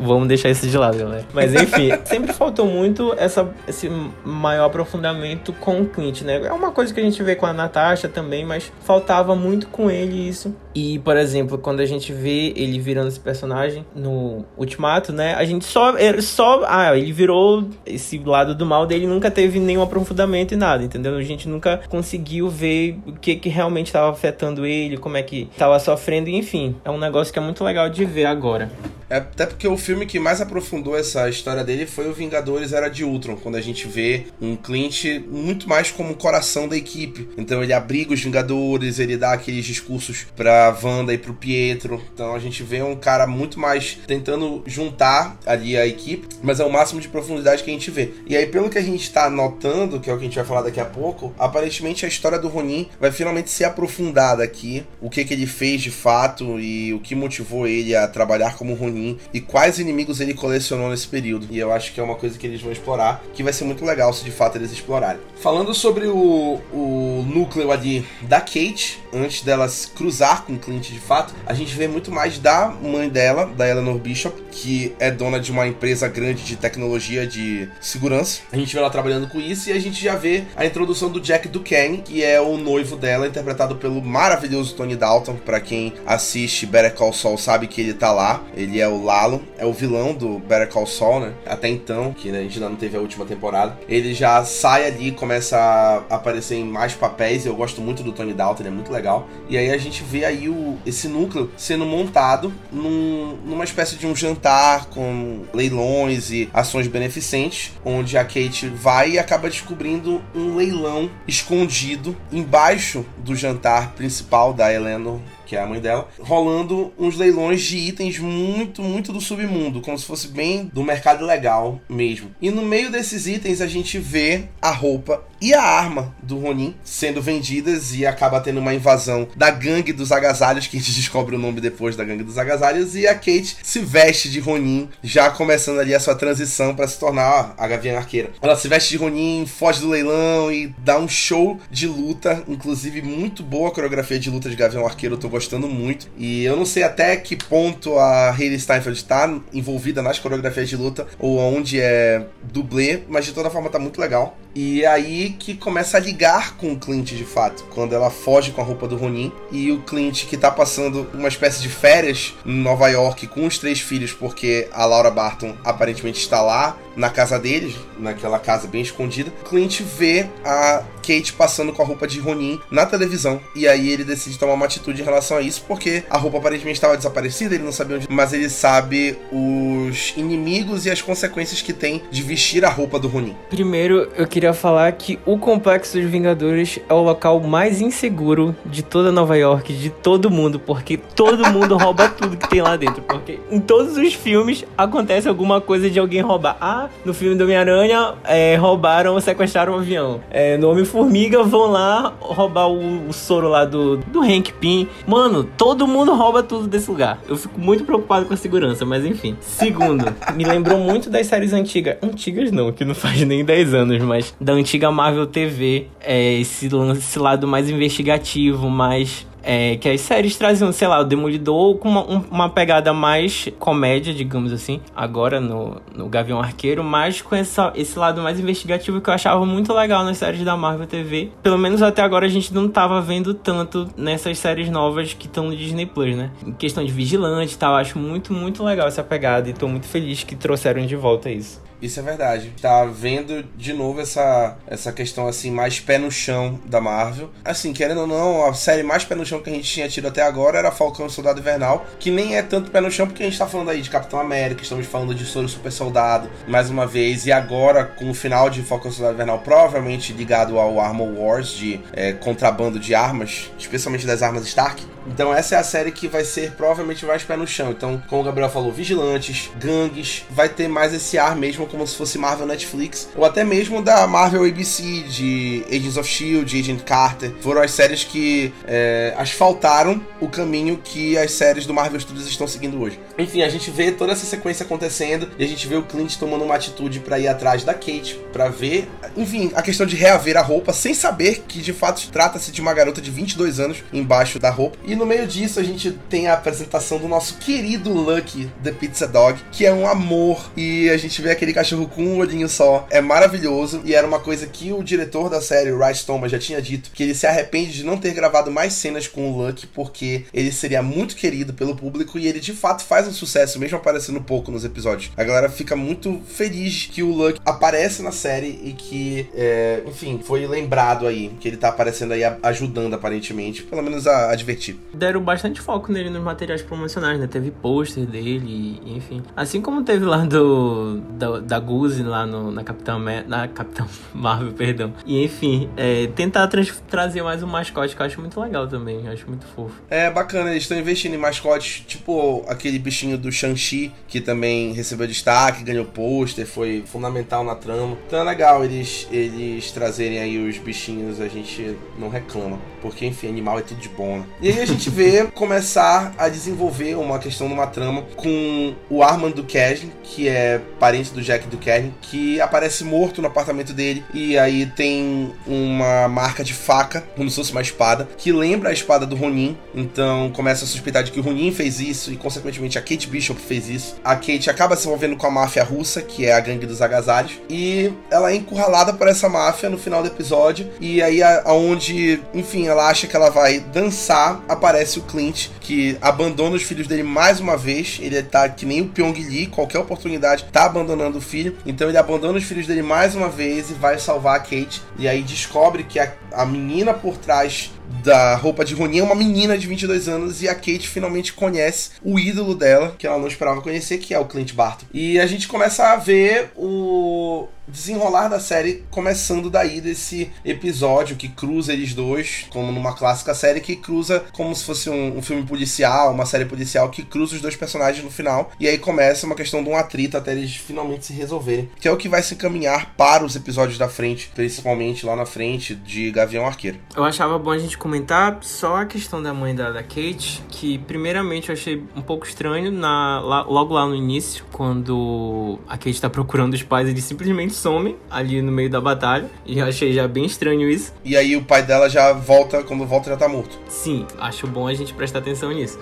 Vamos 0.00 0.28
deixar 0.28 0.48
isso 0.48 0.66
de 0.66 0.76
lado, 0.76 0.98
galera. 0.98 1.24
Mas 1.32 1.54
enfim, 1.54 1.90
sempre 2.04 2.32
faltou 2.32 2.66
muito 2.66 3.14
essa, 3.16 3.48
esse 3.68 3.90
maior 4.24 4.66
aprofundamento 4.66 5.52
com 5.52 5.82
o 5.82 5.86
Clint, 5.86 6.22
né? 6.22 6.40
É 6.44 6.52
uma 6.52 6.70
coisa 6.70 6.92
que 6.92 7.00
a 7.00 7.02
gente 7.02 7.22
vê 7.22 7.36
com 7.36 7.46
a 7.46 7.52
Natasha 7.52 8.08
também, 8.08 8.44
mas 8.44 8.72
faltava 8.82 9.34
muito 9.34 9.68
com 9.68 9.90
ele 9.90 10.28
isso. 10.28 10.54
E, 10.74 10.98
por 11.00 11.16
exemplo, 11.16 11.58
quando 11.58 11.80
a 11.80 11.86
gente 11.86 12.12
vê 12.12 12.52
ele 12.56 12.78
virando 12.78 13.08
esse 13.08 13.20
personagem 13.20 13.84
no 13.94 14.44
Ultimato, 14.56 15.12
né? 15.12 15.34
A 15.34 15.44
gente 15.44 15.64
só. 15.64 15.94
só 16.20 16.64
ah, 16.66 16.96
ele 16.96 17.12
virou 17.12 17.68
esse 17.84 18.18
lado 18.18 18.54
do 18.54 18.64
mal 18.64 18.86
dele, 18.86 19.06
nunca 19.06 19.30
teve 19.30 19.58
nenhum 19.58 19.82
aprofundamento 19.82 20.52
e 20.52 20.56
nada, 20.56 20.82
entendeu? 20.82 21.16
A 21.16 21.22
gente 21.22 21.48
nunca 21.48 21.80
conseguiu 21.88 22.48
ver 22.48 22.98
o 23.06 23.12
que, 23.12 23.36
que 23.36 23.48
realmente 23.48 23.86
estava 23.86 24.10
afetando 24.10 24.64
ele, 24.64 24.96
como 24.96 25.16
é 25.16 25.22
que 25.22 25.48
estava 25.52 25.78
sofrendo, 25.78 26.28
enfim. 26.28 26.76
É 26.84 26.90
um 26.90 26.98
negócio 26.98 27.32
que 27.32 27.38
é 27.38 27.42
muito 27.42 27.62
legal 27.64 27.88
de 27.88 28.04
ver 28.04 28.26
agora. 28.26 28.70
É 29.10 29.16
até 29.16 29.44
porque 29.44 29.66
o 29.66 29.76
filme 29.76 30.06
que 30.06 30.20
mais 30.20 30.40
aprofundou 30.40 30.96
essa 30.96 31.28
história 31.28 31.64
dele 31.64 31.84
foi 31.84 32.08
o 32.08 32.12
Vingadores 32.12 32.72
Era 32.72 32.88
de 32.88 33.04
Ultron, 33.04 33.34
quando 33.34 33.56
a 33.56 33.60
gente 33.60 33.88
vê 33.88 34.26
um 34.40 34.54
Clint 34.54 35.04
muito 35.28 35.68
mais 35.68 35.90
como 35.90 36.12
o 36.12 36.16
coração 36.16 36.68
da 36.68 36.76
equipe. 36.76 37.28
Então 37.36 37.60
ele 37.60 37.72
abriga 37.72 38.14
os 38.14 38.20
Vingadores, 38.20 39.00
ele 39.00 39.16
dá 39.16 39.32
aqueles 39.32 39.64
discursos 39.64 40.28
pra 40.36 40.78
Wanda 40.80 41.12
e 41.12 41.18
pro 41.18 41.34
Pietro. 41.34 42.00
Então 42.14 42.36
a 42.36 42.38
gente 42.38 42.62
vê 42.62 42.82
um 42.82 42.94
cara 42.94 43.26
muito 43.26 43.58
mais 43.58 43.98
tentando 44.06 44.62
juntar 44.64 45.36
ali 45.44 45.76
a 45.76 45.84
equipe, 45.84 46.28
mas 46.40 46.60
é 46.60 46.64
o 46.64 46.70
máximo 46.70 47.00
de 47.00 47.08
profundidade 47.08 47.64
que 47.64 47.70
a 47.70 47.72
gente 47.72 47.90
vê. 47.90 48.12
E 48.28 48.36
aí, 48.36 48.46
pelo 48.46 48.70
que 48.70 48.78
a 48.78 48.82
gente 48.82 49.10
tá 49.10 49.28
notando, 49.28 49.98
que 49.98 50.08
é 50.08 50.12
o 50.12 50.18
que 50.18 50.22
a 50.22 50.26
gente 50.26 50.36
vai 50.36 50.44
falar 50.44 50.62
daqui 50.62 50.78
a 50.78 50.84
pouco, 50.84 51.34
aparentemente 51.36 52.04
a 52.04 52.08
história 52.08 52.38
do 52.38 52.46
Ronin 52.46 52.88
vai 53.00 53.10
finalmente 53.10 53.50
ser 53.50 53.64
aprofundada 53.64 54.44
aqui. 54.44 54.84
O 55.00 55.10
que 55.10 55.24
que 55.24 55.34
ele 55.34 55.46
fez 55.46 55.82
de 55.82 55.90
fato 55.90 56.60
e 56.60 56.94
o 56.94 57.00
que 57.00 57.16
motivou 57.16 57.66
ele 57.66 57.96
a 57.96 58.06
trabalhar 58.06 58.56
como 58.56 58.74
Ronin 58.74 58.99
e 59.32 59.40
quais 59.40 59.78
inimigos 59.78 60.20
ele 60.20 60.34
colecionou 60.34 60.90
nesse 60.90 61.06
período. 61.06 61.46
E 61.50 61.58
eu 61.58 61.72
acho 61.72 61.92
que 61.92 62.00
é 62.00 62.02
uma 62.02 62.14
coisa 62.14 62.38
que 62.38 62.46
eles 62.46 62.60
vão 62.60 62.72
explorar, 62.72 63.22
que 63.34 63.42
vai 63.42 63.52
ser 63.52 63.64
muito 63.64 63.84
legal 63.84 64.12
se 64.12 64.24
de 64.24 64.30
fato 64.30 64.56
eles 64.56 64.72
explorarem. 64.72 65.20
Falando 65.40 65.74
sobre 65.74 66.06
o, 66.06 66.60
o 66.72 67.24
núcleo 67.26 67.70
ali 67.70 68.04
da 68.22 68.40
Kate, 68.40 69.00
antes 69.12 69.42
delas 69.42 69.90
cruzar 69.94 70.44
com 70.44 70.58
Clint 70.58 70.90
de 70.90 71.00
fato, 71.00 71.34
a 71.46 71.54
gente 71.54 71.74
vê 71.74 71.88
muito 71.88 72.10
mais 72.10 72.38
da 72.38 72.68
mãe 72.68 73.08
dela, 73.08 73.46
da 73.46 73.68
Eleanor 73.68 73.98
Bishop, 73.98 74.40
que 74.50 74.94
é 74.98 75.10
dona 75.10 75.40
de 75.40 75.50
uma 75.50 75.66
empresa 75.66 76.08
grande 76.08 76.44
de 76.44 76.56
tecnologia 76.56 77.26
de 77.26 77.68
segurança. 77.80 78.40
A 78.52 78.56
gente 78.56 78.72
vê 78.72 78.78
ela 78.78 78.90
trabalhando 78.90 79.28
com 79.28 79.40
isso 79.40 79.70
e 79.70 79.72
a 79.72 79.78
gente 79.78 80.02
já 80.02 80.16
vê 80.16 80.44
a 80.56 80.66
introdução 80.66 81.10
do 81.10 81.20
Jack 81.20 81.48
Duquesne, 81.48 81.98
que 81.98 82.22
é 82.22 82.40
o 82.40 82.56
noivo 82.56 82.96
dela, 82.96 83.26
interpretado 83.26 83.76
pelo 83.76 84.02
maravilhoso 84.02 84.74
Tony 84.74 84.96
Dalton. 84.96 85.36
Para 85.36 85.60
quem 85.60 85.94
assiste 86.06 86.66
Better 86.66 86.94
Call 86.94 87.12
Saul 87.12 87.38
sabe 87.38 87.66
que 87.66 87.80
ele 87.80 87.94
tá 87.94 88.12
lá. 88.12 88.42
Ele 88.54 88.80
é 88.80 88.88
o 88.90 89.02
Lalo, 89.02 89.42
é 89.58 89.64
o 89.64 89.72
vilão 89.72 90.12
do 90.12 90.38
Better 90.38 90.68
Call 90.68 90.86
Saul, 90.86 91.20
né? 91.20 91.32
Até 91.46 91.68
então, 91.68 92.12
que 92.12 92.30
né, 92.30 92.40
a 92.40 92.42
gente 92.42 92.54
ainda 92.54 92.68
não 92.68 92.76
teve 92.76 92.96
a 92.96 93.00
última 93.00 93.24
temporada. 93.24 93.78
Ele 93.88 94.14
já 94.14 94.44
sai 94.44 94.86
ali, 94.86 95.12
começa 95.12 95.56
a 95.56 96.14
aparecer 96.14 96.56
em 96.56 96.64
mais 96.64 96.94
papéis. 96.94 97.46
Eu 97.46 97.54
gosto 97.54 97.80
muito 97.80 98.02
do 98.02 98.12
Tony 98.12 98.32
Dalton, 98.32 98.62
ele 98.62 98.68
é 98.68 98.72
muito 98.72 98.92
legal. 98.92 99.28
E 99.48 99.56
aí 99.56 99.70
a 99.70 99.78
gente 99.78 100.02
vê 100.02 100.24
aí 100.24 100.48
o, 100.48 100.78
esse 100.84 101.08
núcleo 101.08 101.50
sendo 101.56 101.84
montado 101.84 102.52
num, 102.72 103.38
numa 103.44 103.64
espécie 103.64 103.96
de 103.96 104.06
um 104.06 104.14
jantar 104.14 104.86
com 104.86 105.42
leilões 105.52 106.30
e 106.30 106.48
ações 106.52 106.86
beneficentes, 106.86 107.72
onde 107.84 108.16
a 108.16 108.24
Kate 108.24 108.68
vai 108.68 109.12
e 109.12 109.18
acaba 109.18 109.48
descobrindo 109.48 110.22
um 110.34 110.56
leilão 110.56 111.10
escondido 111.26 112.16
embaixo 112.32 113.04
do 113.18 113.34
jantar 113.34 113.92
principal 113.92 114.52
da 114.52 114.72
Eleanor 114.72 115.20
que 115.50 115.56
é 115.56 115.60
a 115.60 115.66
mãe 115.66 115.80
dela, 115.80 116.08
rolando 116.20 116.92
uns 116.96 117.16
leilões 117.16 117.60
de 117.60 117.76
itens 117.76 118.20
muito, 118.20 118.84
muito 118.84 119.12
do 119.12 119.20
submundo, 119.20 119.80
como 119.80 119.98
se 119.98 120.06
fosse 120.06 120.28
bem 120.28 120.70
do 120.72 120.84
mercado 120.84 121.26
legal 121.26 121.80
mesmo. 121.88 122.30
E 122.40 122.52
no 122.52 122.62
meio 122.62 122.88
desses 122.88 123.26
itens 123.26 123.60
a 123.60 123.66
gente 123.66 123.98
vê 123.98 124.44
a 124.62 124.70
roupa 124.70 125.24
e 125.40 125.54
a 125.54 125.62
arma 125.62 126.14
do 126.22 126.38
Ronin 126.38 126.74
sendo 126.84 127.22
vendidas 127.22 127.94
e 127.94 128.06
acaba 128.06 128.40
tendo 128.40 128.60
uma 128.60 128.74
invasão 128.74 129.26
da 129.34 129.50
gangue 129.50 129.92
dos 129.92 130.12
agasalhos, 130.12 130.66
que 130.68 130.76
a 130.76 130.80
gente 130.80 130.92
descobre 131.00 131.34
o 131.34 131.38
nome 131.38 131.60
depois 131.60 131.96
da 131.96 132.04
gangue 132.04 132.22
dos 132.22 132.38
agasalhos, 132.38 132.94
e 132.94 133.06
a 133.06 133.14
Kate 133.14 133.56
se 133.62 133.80
veste 133.80 134.30
de 134.30 134.38
Ronin, 134.38 134.88
já 135.02 135.30
começando 135.30 135.80
ali 135.80 135.94
a 135.94 136.00
sua 136.00 136.14
transição 136.14 136.76
para 136.76 136.86
se 136.86 137.00
tornar 137.00 137.54
a 137.56 137.66
Gavião 137.66 137.96
Arqueira. 137.96 138.30
Ela 138.40 138.54
se 138.54 138.68
veste 138.68 138.90
de 138.90 138.98
Ronin, 138.98 139.46
foge 139.46 139.80
do 139.80 139.88
leilão 139.88 140.52
e 140.52 140.72
dá 140.78 140.98
um 140.98 141.08
show 141.08 141.58
de 141.70 141.88
luta, 141.88 142.44
inclusive 142.46 143.02
muito 143.02 143.42
boa 143.42 143.70
a 143.70 143.72
coreografia 143.72 144.18
de 144.18 144.30
luta 144.30 144.48
de 144.48 144.54
Gavião 144.54 144.86
Arqueiro, 144.86 145.14
eu 145.14 145.18
tô 145.18 145.28
gostando 145.28 145.39
muito. 145.68 146.08
E 146.16 146.44
eu 146.44 146.56
não 146.56 146.64
sei 146.64 146.82
até 146.82 147.16
que 147.16 147.36
ponto 147.36 147.98
a 147.98 148.30
Hayley 148.30 148.58
Steinfeld 148.58 148.98
está 148.98 149.40
envolvida 149.52 150.02
nas 150.02 150.18
coreografias 150.18 150.68
de 150.68 150.76
luta 150.76 151.06
ou 151.18 151.38
onde 151.38 151.80
é 151.80 152.26
dublê, 152.42 153.02
mas 153.08 153.24
de 153.24 153.32
toda 153.32 153.50
forma 153.50 153.70
tá 153.70 153.78
muito 153.78 154.00
legal. 154.00 154.36
E 154.54 154.82
é 154.82 154.86
aí 154.86 155.36
que 155.38 155.54
começa 155.54 155.96
a 155.96 156.00
ligar 156.00 156.56
com 156.56 156.72
o 156.72 156.78
Clint 156.78 157.12
de 157.12 157.24
fato, 157.24 157.64
quando 157.70 157.94
ela 157.94 158.10
foge 158.10 158.50
com 158.50 158.60
a 158.60 158.64
roupa 158.64 158.88
do 158.88 158.96
Ronin 158.96 159.32
e 159.52 159.70
o 159.70 159.82
Clint 159.82 160.26
que 160.26 160.36
tá 160.36 160.50
passando 160.50 161.08
uma 161.14 161.28
espécie 161.28 161.62
de 161.62 161.68
férias 161.68 162.34
em 162.44 162.60
Nova 162.60 162.88
York 162.88 163.26
com 163.28 163.46
os 163.46 163.58
três 163.58 163.80
filhos, 163.80 164.12
porque 164.12 164.68
a 164.72 164.84
Laura 164.84 165.10
Barton 165.10 165.54
aparentemente 165.64 166.20
está 166.20 166.42
lá 166.42 166.76
na 166.96 167.08
casa 167.08 167.38
deles, 167.38 167.74
naquela 167.98 168.38
casa 168.38 168.66
bem 168.66 168.82
escondida. 168.82 169.32
Clint 169.48 169.80
vê 169.80 170.26
a 170.44 170.82
Kate 170.96 171.32
passando 171.32 171.72
com 171.72 171.82
a 171.82 171.84
roupa 171.84 172.06
de 172.06 172.18
Ronin 172.18 172.60
na 172.70 172.84
televisão 172.84 173.40
e 173.54 173.66
aí 173.66 173.90
ele 173.90 174.04
decide 174.04 174.38
tomar 174.38 174.54
uma 174.54 174.66
atitude 174.66 175.00
em 175.00 175.04
relação 175.04 175.36
a 175.36 175.40
isso, 175.40 175.64
porque 175.66 176.02
a 176.10 176.18
roupa 176.18 176.38
aparentemente 176.38 176.76
estava 176.76 176.96
desaparecida, 176.96 177.54
ele 177.54 177.64
não 177.64 177.72
sabia 177.72 177.96
onde, 177.96 178.06
mas 178.10 178.32
ele 178.32 178.48
sabe 178.48 179.16
os 179.32 180.12
inimigos 180.16 180.86
e 180.86 180.90
as 180.90 181.00
consequências 181.00 181.62
que 181.62 181.72
tem 181.72 182.02
de 182.10 182.22
vestir 182.22 182.64
a 182.64 182.68
roupa 182.68 182.98
do 182.98 183.08
Ronin. 183.08 183.36
Primeiro, 183.48 184.10
eu 184.16 184.26
queria 184.26 184.39
falar 184.54 184.90
que 184.92 185.18
o 185.24 185.38
Complexo 185.38 185.98
dos 185.98 186.10
Vingadores 186.10 186.80
é 186.88 186.94
o 186.94 187.02
local 187.02 187.40
mais 187.40 187.80
inseguro 187.80 188.54
de 188.64 188.82
toda 188.82 189.12
Nova 189.12 189.36
York, 189.36 189.72
de 189.72 189.90
todo 189.90 190.30
mundo, 190.30 190.58
porque 190.58 190.96
todo 190.96 191.48
mundo 191.50 191.76
rouba 191.78 192.08
tudo 192.08 192.36
que 192.36 192.48
tem 192.48 192.62
lá 192.62 192.76
dentro. 192.76 193.02
Porque 193.02 193.38
em 193.50 193.60
todos 193.60 193.96
os 193.96 194.14
filmes 194.14 194.64
acontece 194.76 195.28
alguma 195.28 195.60
coisa 195.60 195.90
de 195.90 195.98
alguém 195.98 196.20
roubar. 196.20 196.56
Ah, 196.60 196.88
no 197.04 197.12
filme 197.12 197.36
do 197.36 197.44
Homem-Aranha, 197.44 198.14
é, 198.24 198.56
roubaram 198.56 199.14
ou 199.14 199.20
sequestraram 199.20 199.74
um 199.74 199.78
avião. 199.78 200.20
É, 200.30 200.56
no 200.56 200.70
Homem-Formiga, 200.70 201.42
vão 201.42 201.70
lá 201.70 202.12
roubar 202.20 202.68
o, 202.68 203.08
o, 203.08 203.12
soro 203.12 203.48
lá 203.48 203.64
do, 203.64 203.96
do 203.96 204.20
Hank 204.20 204.52
Pym. 204.54 204.88
Mano, 205.06 205.44
todo 205.44 205.86
mundo 205.86 206.14
rouba 206.14 206.42
tudo 206.42 206.66
desse 206.66 206.90
lugar. 206.90 207.18
Eu 207.28 207.36
fico 207.36 207.58
muito 207.60 207.84
preocupado 207.84 208.26
com 208.26 208.34
a 208.34 208.36
segurança, 208.36 208.84
mas 208.84 209.04
enfim. 209.04 209.36
Segundo, 209.40 210.04
me 210.34 210.44
lembrou 210.44 210.78
muito 210.78 211.10
das 211.10 211.26
séries 211.26 211.52
antigas. 211.52 211.96
Antigas 212.02 212.50
não, 212.50 212.72
que 212.72 212.84
não 212.84 212.94
faz 212.94 213.20
nem 213.22 213.44
10 213.44 213.74
anos, 213.74 214.02
mas 214.02 214.29
da 214.40 214.52
antiga 214.52 214.90
Marvel 214.90 215.26
TV. 215.26 215.86
É, 216.00 216.34
esse, 216.34 216.68
esse 216.96 217.18
lado 217.18 217.46
mais 217.46 217.70
investigativo, 217.70 218.68
mais 218.68 219.26
é, 219.42 219.76
que 219.76 219.88
as 219.88 220.00
séries 220.00 220.36
traziam, 220.36 220.72
sei 220.72 220.88
lá, 220.88 221.00
o 221.00 221.04
Demolidor 221.04 221.76
com 221.76 221.88
uma, 221.88 222.02
uma, 222.30 222.50
pegada 222.50 222.92
mais 222.92 223.48
comédia, 223.58 224.12
digamos 224.12 224.52
assim, 224.52 224.80
agora 224.94 225.40
no, 225.40 225.80
no 225.94 226.08
Gavião 226.08 226.40
Arqueiro, 226.40 226.82
mas 226.84 227.22
com 227.22 227.34
essa, 227.34 227.72
esse 227.74 227.98
lado 227.98 228.20
mais 228.22 228.38
investigativo 228.38 229.00
que 229.00 229.08
eu 229.08 229.14
achava 229.14 229.44
muito 229.46 229.72
legal 229.72 230.04
nas 230.04 230.18
séries 230.18 230.44
da 230.44 230.56
Marvel 230.56 230.86
TV. 230.86 231.30
Pelo 231.42 231.58
menos 231.58 231.82
até 231.82 232.02
agora 232.02 232.26
a 232.26 232.28
gente 232.28 232.52
não 232.52 232.68
tava 232.68 233.00
vendo 233.00 233.34
tanto 233.34 233.88
nessas 233.96 234.38
séries 234.38 234.68
novas 234.70 235.14
que 235.14 235.26
estão 235.26 235.44
no 235.44 235.56
Disney 235.56 235.86
Plus, 235.86 236.16
né? 236.16 236.30
Em 236.46 236.52
questão 236.52 236.84
de 236.84 236.92
vigilante 236.92 237.54
e 237.54 237.58
tal, 237.58 237.74
acho 237.74 237.98
muito, 237.98 238.32
muito 238.32 238.62
legal 238.62 238.88
essa 238.88 239.02
pegada 239.02 239.48
e 239.48 239.52
tô 239.52 239.66
muito 239.68 239.86
feliz 239.86 240.22
que 240.24 240.36
trouxeram 240.36 240.84
de 240.84 240.96
volta 240.96 241.30
isso. 241.30 241.69
Isso 241.80 241.98
é 241.98 242.02
verdade. 242.02 242.52
Tá 242.60 242.84
vendo 242.84 243.42
de 243.56 243.72
novo 243.72 244.00
essa, 244.00 244.56
essa 244.66 244.92
questão 244.92 245.26
assim, 245.26 245.50
mais 245.50 245.80
pé 245.80 245.98
no 245.98 246.10
chão 246.10 246.60
da 246.66 246.80
Marvel. 246.80 247.30
Assim, 247.44 247.72
querendo 247.72 248.02
ou 248.02 248.06
não, 248.06 248.44
a 248.44 248.54
série 248.54 248.82
mais 248.82 249.04
pé 249.04 249.14
no 249.14 249.24
chão 249.24 249.40
que 249.40 249.48
a 249.48 249.52
gente 249.52 249.70
tinha 249.70 249.88
tido 249.88 250.08
até 250.08 250.22
agora 250.22 250.58
era 250.58 250.70
Falcão 250.70 251.06
e 251.06 251.10
Soldado 251.10 251.40
Invernal, 251.40 251.86
que 251.98 252.10
nem 252.10 252.36
é 252.36 252.42
tanto 252.42 252.70
pé 252.70 252.80
no 252.80 252.90
chão 252.90 253.06
porque 253.06 253.22
a 253.22 253.26
gente 253.26 253.38
tá 253.38 253.46
falando 253.46 253.70
aí 253.70 253.80
de 253.80 253.88
Capitão 253.88 254.20
América, 254.20 254.62
estamos 254.62 254.86
falando 254.86 255.14
de 255.14 255.24
Soro 255.24 255.48
Super 255.48 255.72
Soldado, 255.72 256.30
mais 256.46 256.68
uma 256.68 256.86
vez, 256.86 257.26
e 257.26 257.32
agora 257.32 257.84
com 257.84 258.10
o 258.10 258.14
final 258.14 258.50
de 258.50 258.62
Falcão 258.62 258.90
e 258.90 258.94
Soldado 258.94 259.14
Invernal, 259.14 259.38
provavelmente 259.38 260.12
ligado 260.12 260.58
ao 260.58 260.78
Armor 260.80 261.08
Wars, 261.18 261.50
de 261.50 261.80
é, 261.92 262.12
contrabando 262.12 262.78
de 262.78 262.94
armas, 262.94 263.50
especialmente 263.58 264.06
das 264.06 264.22
armas 264.22 264.46
Stark. 264.46 264.84
Então 265.06 265.32
essa 265.32 265.54
é 265.54 265.58
a 265.58 265.64
série 265.64 265.90
que 265.90 266.06
vai 266.08 266.24
ser 266.24 266.52
provavelmente 266.52 267.06
mais 267.06 267.22
pé 267.22 267.36
no 267.36 267.46
chão. 267.46 267.70
Então, 267.70 268.02
como 268.08 268.22
o 268.22 268.24
Gabriel 268.24 268.50
falou, 268.50 268.70
vigilantes, 268.70 269.50
gangues, 269.58 270.24
vai 270.30 270.48
ter 270.48 270.68
mais 270.68 270.92
esse 270.92 271.18
ar 271.18 271.34
mesmo 271.34 271.66
como 271.70 271.86
se 271.86 271.96
fosse 271.96 272.18
Marvel 272.18 272.46
Netflix, 272.46 273.08
ou 273.16 273.24
até 273.24 273.44
mesmo 273.44 273.82
da 273.82 274.06
Marvel 274.06 274.44
ABC, 274.44 274.82
de 275.08 275.64
Agents 275.68 275.96
of 275.96 276.08
Shield, 276.08 276.58
Agent 276.58 276.82
Carter. 276.82 277.32
Foram 277.40 277.62
as 277.62 277.70
séries 277.70 278.04
que 278.04 278.52
é, 278.66 279.14
asfaltaram 279.16 280.00
o 280.20 280.28
caminho 280.28 280.80
que 280.82 281.16
as 281.16 281.32
séries 281.32 281.66
do 281.66 281.74
Marvel 281.74 282.00
Studios 282.00 282.26
estão 282.26 282.46
seguindo 282.46 282.80
hoje. 282.80 282.98
Enfim, 283.18 283.42
a 283.42 283.48
gente 283.48 283.70
vê 283.70 283.92
toda 283.92 284.12
essa 284.12 284.26
sequência 284.26 284.64
acontecendo 284.64 285.28
e 285.38 285.44
a 285.44 285.48
gente 285.48 285.66
vê 285.66 285.76
o 285.76 285.82
Clint 285.82 286.16
tomando 286.16 286.44
uma 286.44 286.54
atitude 286.54 287.00
para 287.00 287.18
ir 287.18 287.28
atrás 287.28 287.64
da 287.64 287.74
Kate, 287.74 288.20
para 288.32 288.48
ver, 288.48 288.88
enfim, 289.16 289.50
a 289.54 289.62
questão 289.62 289.86
de 289.86 289.96
reaver 289.96 290.36
a 290.36 290.42
roupa 290.42 290.72
sem 290.72 290.94
saber 290.94 291.44
que 291.46 291.60
de 291.60 291.72
fato 291.72 292.08
trata-se 292.10 292.50
de 292.50 292.60
uma 292.60 292.72
garota 292.74 293.00
de 293.00 293.10
22 293.10 293.60
anos 293.60 293.82
embaixo 293.92 294.38
da 294.38 294.50
roupa. 294.50 294.78
E 294.84 294.94
no 294.94 295.06
meio 295.06 295.26
disso 295.26 295.60
a 295.60 295.62
gente 295.62 295.92
tem 296.08 296.28
a 296.28 296.34
apresentação 296.34 296.98
do 296.98 297.08
nosso 297.08 297.38
querido 297.38 297.92
Lucky, 297.92 298.50
The 298.62 298.72
Pizza 298.72 299.06
Dog, 299.06 299.40
que 299.52 299.66
é 299.66 299.72
um 299.72 299.86
amor 299.86 300.50
e 300.56 300.88
a 300.90 300.96
gente 300.96 301.20
vê 301.20 301.30
aquele 301.30 301.52
cachorro 301.60 301.86
com 301.86 302.02
um 302.02 302.18
olhinho 302.18 302.48
só. 302.48 302.86
É 302.90 303.00
maravilhoso 303.00 303.82
e 303.84 303.94
era 303.94 304.06
uma 304.06 304.18
coisa 304.18 304.46
que 304.46 304.72
o 304.72 304.82
diretor 304.82 305.28
da 305.28 305.42
série, 305.42 305.70
Rice 305.70 306.06
Thomas, 306.06 306.30
já 306.30 306.38
tinha 306.38 306.60
dito 306.60 306.90
que 306.90 307.02
ele 307.02 307.14
se 307.14 307.26
arrepende 307.26 307.72
de 307.72 307.84
não 307.84 307.98
ter 307.98 308.14
gravado 308.14 308.50
mais 308.50 308.72
cenas 308.72 309.06
com 309.06 309.30
o 309.30 309.36
Lucky 309.36 309.66
porque 309.66 310.24
ele 310.32 310.50
seria 310.50 310.82
muito 310.82 311.14
querido 311.14 311.52
pelo 311.52 311.76
público 311.76 312.18
e 312.18 312.26
ele 312.26 312.40
de 312.40 312.54
fato 312.54 312.82
faz 312.82 313.06
um 313.06 313.12
sucesso, 313.12 313.58
mesmo 313.58 313.76
aparecendo 313.76 314.20
pouco 314.22 314.50
nos 314.50 314.64
episódios. 314.64 315.12
A 315.16 315.22
galera 315.22 315.50
fica 315.50 315.76
muito 315.76 316.20
feliz 316.26 316.86
que 316.86 317.02
o 317.02 317.12
Lucky 317.12 317.40
aparece 317.44 318.02
na 318.02 318.12
série 318.12 318.58
e 318.64 318.72
que, 318.72 319.28
é, 319.34 319.82
enfim, 319.86 320.20
foi 320.24 320.46
lembrado 320.46 321.06
aí, 321.06 321.30
que 321.40 321.46
ele 321.46 321.58
tá 321.58 321.68
aparecendo 321.68 322.12
aí 322.12 322.22
ajudando 322.42 322.94
aparentemente, 322.94 323.62
pelo 323.62 323.82
menos 323.82 324.06
a, 324.06 324.30
a 324.30 324.34
divertir. 324.34 324.78
Deram 324.94 325.20
bastante 325.20 325.60
foco 325.60 325.92
nele 325.92 326.08
nos 326.08 326.22
materiais 326.22 326.62
promocionais, 326.62 327.20
né? 327.20 327.26
Teve 327.26 327.50
pôster 327.50 328.06
dele, 328.06 328.80
enfim. 328.86 329.22
Assim 329.36 329.60
como 329.60 329.84
teve 329.84 330.06
lá 330.06 330.24
do 330.24 331.00
da, 331.18 331.49
da 331.50 331.58
Guzi 331.58 332.04
lá 332.04 332.24
no, 332.24 332.52
na 332.52 332.62
Capitão 332.62 333.00
na 333.26 333.48
Capitão 333.48 333.86
Marvel, 334.14 334.52
perdão. 334.52 334.94
E 335.04 335.24
enfim, 335.24 335.68
é, 335.76 336.06
tentar 336.06 336.48
trazer 336.88 337.22
mais 337.22 337.42
um 337.42 337.46
mascote 337.48 337.96
que 337.96 338.00
eu 338.00 338.06
acho 338.06 338.20
muito 338.20 338.40
legal 338.40 338.68
também, 338.68 339.08
acho 339.08 339.26
muito 339.26 339.44
fofo. 339.46 339.74
É 339.90 340.08
bacana, 340.08 340.50
eles 340.50 340.62
estão 340.62 340.78
investindo 340.78 341.14
em 341.14 341.18
mascotes, 341.18 341.82
tipo 341.86 342.44
aquele 342.48 342.78
bichinho 342.78 343.18
do 343.18 343.32
Shang-Chi, 343.32 343.92
que 344.06 344.20
também 344.20 344.72
recebeu 344.72 345.08
destaque, 345.08 345.64
ganhou 345.64 345.84
pôster, 345.84 346.46
foi 346.46 346.84
fundamental 346.86 347.42
na 347.42 347.56
trama. 347.56 347.98
Então 348.06 348.20
é 348.20 348.22
legal 348.22 348.64
eles, 348.64 349.08
eles 349.10 349.72
trazerem 349.72 350.20
aí 350.20 350.38
os 350.38 350.56
bichinhos, 350.58 351.20
a 351.20 351.26
gente 351.26 351.76
não 351.98 352.08
reclama, 352.08 352.60
porque 352.80 353.04
enfim, 353.04 353.28
animal 353.28 353.58
é 353.58 353.62
tudo 353.62 353.80
de 353.80 353.88
bom. 353.88 354.18
Né? 354.18 354.24
E 354.40 354.48
aí 354.50 354.60
a 354.60 354.66
gente 354.66 354.88
vê 354.88 355.24
começar 355.34 356.14
a 356.16 356.28
desenvolver 356.28 356.94
uma 356.94 357.18
questão 357.18 357.48
numa 357.48 357.66
trama 357.66 358.02
com 358.14 358.74
o 358.88 359.02
Armand 359.02 359.30
do 359.30 359.40
Duquesne, 359.40 359.90
que 360.04 360.28
é 360.28 360.60
parente 360.78 361.12
do 361.12 361.20
Jack 361.20 361.39
Duquesne, 361.48 361.94
que 362.00 362.40
aparece 362.40 362.84
morto 362.84 363.20
no 363.20 363.28
apartamento 363.28 363.72
dele 363.72 364.04
e 364.12 364.38
aí 364.38 364.66
tem 364.66 365.32
uma 365.46 366.08
marca 366.08 366.42
de 366.42 366.54
faca, 366.54 367.02
como 367.16 367.28
se 367.30 367.36
fosse 367.36 367.52
uma 367.52 367.60
espada, 367.60 368.08
que 368.16 368.32
lembra 368.32 368.70
a 368.70 368.72
espada 368.72 369.06
do 369.06 369.16
Ronin. 369.16 369.56
Então 369.74 370.30
começa 370.30 370.64
a 370.64 370.68
suspeitar 370.68 371.02
de 371.02 371.10
que 371.10 371.20
o 371.20 371.22
Ronin 371.22 371.52
fez 371.52 371.80
isso 371.80 372.12
e 372.12 372.16
consequentemente 372.16 372.78
a 372.78 372.82
Kate 372.82 373.06
Bishop 373.06 373.40
fez 373.40 373.68
isso. 373.68 373.96
A 374.04 374.16
Kate 374.16 374.50
acaba 374.50 374.76
se 374.76 374.86
envolvendo 374.86 375.16
com 375.16 375.26
a 375.26 375.30
máfia 375.30 375.64
russa, 375.64 376.02
que 376.02 376.26
é 376.26 376.32
a 376.32 376.40
gangue 376.40 376.66
dos 376.66 376.82
agasalhos, 376.82 377.32
e 377.48 377.92
ela 378.10 378.32
é 378.32 378.34
encurralada 378.34 378.92
por 378.92 379.08
essa 379.08 379.28
máfia 379.28 379.68
no 379.68 379.78
final 379.78 380.02
do 380.02 380.08
episódio 380.08 380.68
e 380.80 381.02
aí 381.02 381.22
aonde, 381.22 382.20
enfim, 382.34 382.66
ela 382.66 382.88
acha 382.88 383.06
que 383.06 383.16
ela 383.16 383.30
vai 383.30 383.60
dançar, 383.60 384.42
aparece 384.48 384.98
o 384.98 385.02
Clint 385.02 385.48
que 385.60 385.96
abandona 386.00 386.56
os 386.56 386.62
filhos 386.62 386.86
dele 386.86 387.02
mais 387.02 387.40
uma 387.40 387.56
vez. 387.56 387.98
Ele 388.00 388.22
tá 388.22 388.48
que 388.48 388.66
nem 388.66 388.80
o 388.80 388.88
Pyong 388.88 389.12
Lee, 389.12 389.46
qualquer 389.46 389.78
oportunidade 389.78 390.44
tá 390.52 390.64
abandonando 390.64 391.20
filho. 391.30 391.56
Então 391.64 391.88
ele 391.88 391.96
abandona 391.96 392.38
os 392.38 392.44
filhos 392.44 392.66
dele 392.66 392.82
mais 392.82 393.14
uma 393.14 393.28
vez 393.28 393.70
e 393.70 393.74
vai 393.74 393.98
salvar 393.98 394.36
a 394.36 394.40
Kate. 394.40 394.82
E 394.98 395.08
aí 395.08 395.22
descobre 395.22 395.84
que 395.84 395.98
a, 395.98 396.12
a 396.32 396.44
menina 396.44 396.92
por 396.92 397.16
trás 397.16 397.70
da 398.02 398.34
roupa 398.36 398.64
de 398.64 398.74
Ronin 398.74 399.00
é 399.00 399.02
uma 399.02 399.14
menina 399.14 399.58
de 399.58 399.66
22 399.66 400.08
anos 400.08 400.42
e 400.42 400.48
a 400.48 400.54
Kate 400.54 400.88
finalmente 400.88 401.32
conhece 401.32 401.90
o 402.02 402.18
ídolo 402.18 402.54
dela, 402.54 402.94
que 402.98 403.06
ela 403.06 403.18
não 403.18 403.28
esperava 403.28 403.60
conhecer, 403.60 403.98
que 403.98 404.14
é 404.14 404.18
o 404.18 404.24
Clint 404.24 404.54
Barton. 404.54 404.86
E 404.92 405.18
a 405.18 405.26
gente 405.26 405.48
começa 405.48 405.92
a 405.92 405.96
ver 405.96 406.50
o 406.56 407.48
desenrolar 407.70 408.28
da 408.28 408.40
série 408.40 408.84
começando 408.90 409.48
daí 409.48 409.80
desse 409.80 410.30
episódio 410.44 411.16
que 411.16 411.28
cruza 411.28 411.72
eles 411.72 411.94
dois, 411.94 412.46
como 412.50 412.70
numa 412.72 412.94
clássica 412.94 413.34
série 413.34 413.60
que 413.60 413.76
cruza 413.76 414.24
como 414.32 414.54
se 414.54 414.64
fosse 414.64 414.90
um, 414.90 415.18
um, 415.18 415.22
filme 415.22 415.44
policial, 415.44 416.12
uma 416.12 416.26
série 416.26 416.44
policial 416.44 416.90
que 416.90 417.04
cruza 417.04 417.36
os 417.36 417.40
dois 417.40 417.56
personagens 417.56 418.04
no 418.04 418.10
final. 418.10 418.50
E 418.58 418.68
aí 418.68 418.78
começa 418.78 419.26
uma 419.26 419.34
questão 419.34 419.62
de 419.62 419.70
um 419.70 419.76
atrito 419.76 420.16
até 420.16 420.32
eles 420.32 420.56
finalmente 420.56 421.06
se 421.06 421.12
resolverem, 421.12 421.70
que 421.80 421.88
é 421.88 421.92
o 421.92 421.96
que 421.96 422.08
vai 422.08 422.22
se 422.22 422.34
encaminhar 422.34 422.94
para 422.96 423.24
os 423.24 423.36
episódios 423.36 423.78
da 423.78 423.88
frente, 423.88 424.30
principalmente 424.34 425.06
lá 425.06 425.14
na 425.14 425.26
frente 425.26 425.74
de 425.74 426.10
Gavião 426.10 426.46
Arqueiro. 426.46 426.78
Eu 426.96 427.04
achava 427.04 427.38
bom 427.38 427.50
a 427.50 427.58
gente 427.58 427.78
comentar 427.80 428.38
só 428.42 428.76
a 428.76 428.84
questão 428.84 429.22
da 429.22 429.32
mãe 429.32 429.54
da, 429.54 429.70
da 429.70 429.82
Kate, 429.82 430.42
que 430.50 430.78
primeiramente 430.78 431.48
eu 431.48 431.54
achei 431.54 431.82
um 431.96 432.02
pouco 432.02 432.26
estranho 432.26 432.70
na, 432.70 433.20
lá, 433.20 433.42
logo 433.42 433.72
lá 433.72 433.86
no 433.86 433.94
início, 433.94 434.44
quando 434.52 435.58
a 435.66 435.72
Kate 435.72 435.90
está 435.90 436.10
procurando 436.10 436.52
os 436.52 436.62
pais, 436.62 436.88
eles 436.88 437.02
simplesmente 437.02 437.54
somem 437.54 437.96
ali 438.10 438.42
no 438.42 438.52
meio 438.52 438.68
da 438.68 438.80
batalha. 438.80 439.28
E 439.46 439.58
eu 439.58 439.66
achei 439.66 439.92
já 439.92 440.06
bem 440.06 440.26
estranho 440.26 440.68
isso. 440.68 440.92
E 441.02 441.16
aí 441.16 441.34
o 441.36 441.42
pai 441.42 441.62
dela 441.62 441.88
já 441.88 442.12
volta, 442.12 442.62
quando 442.62 442.86
volta 442.86 443.08
já 443.10 443.16
tá 443.16 443.26
morto. 443.26 443.58
Sim, 443.66 444.06
acho 444.18 444.46
bom 444.46 444.68
a 444.68 444.74
gente 444.74 444.92
prestar 444.92 445.20
atenção 445.20 445.50
nisso. 445.50 445.78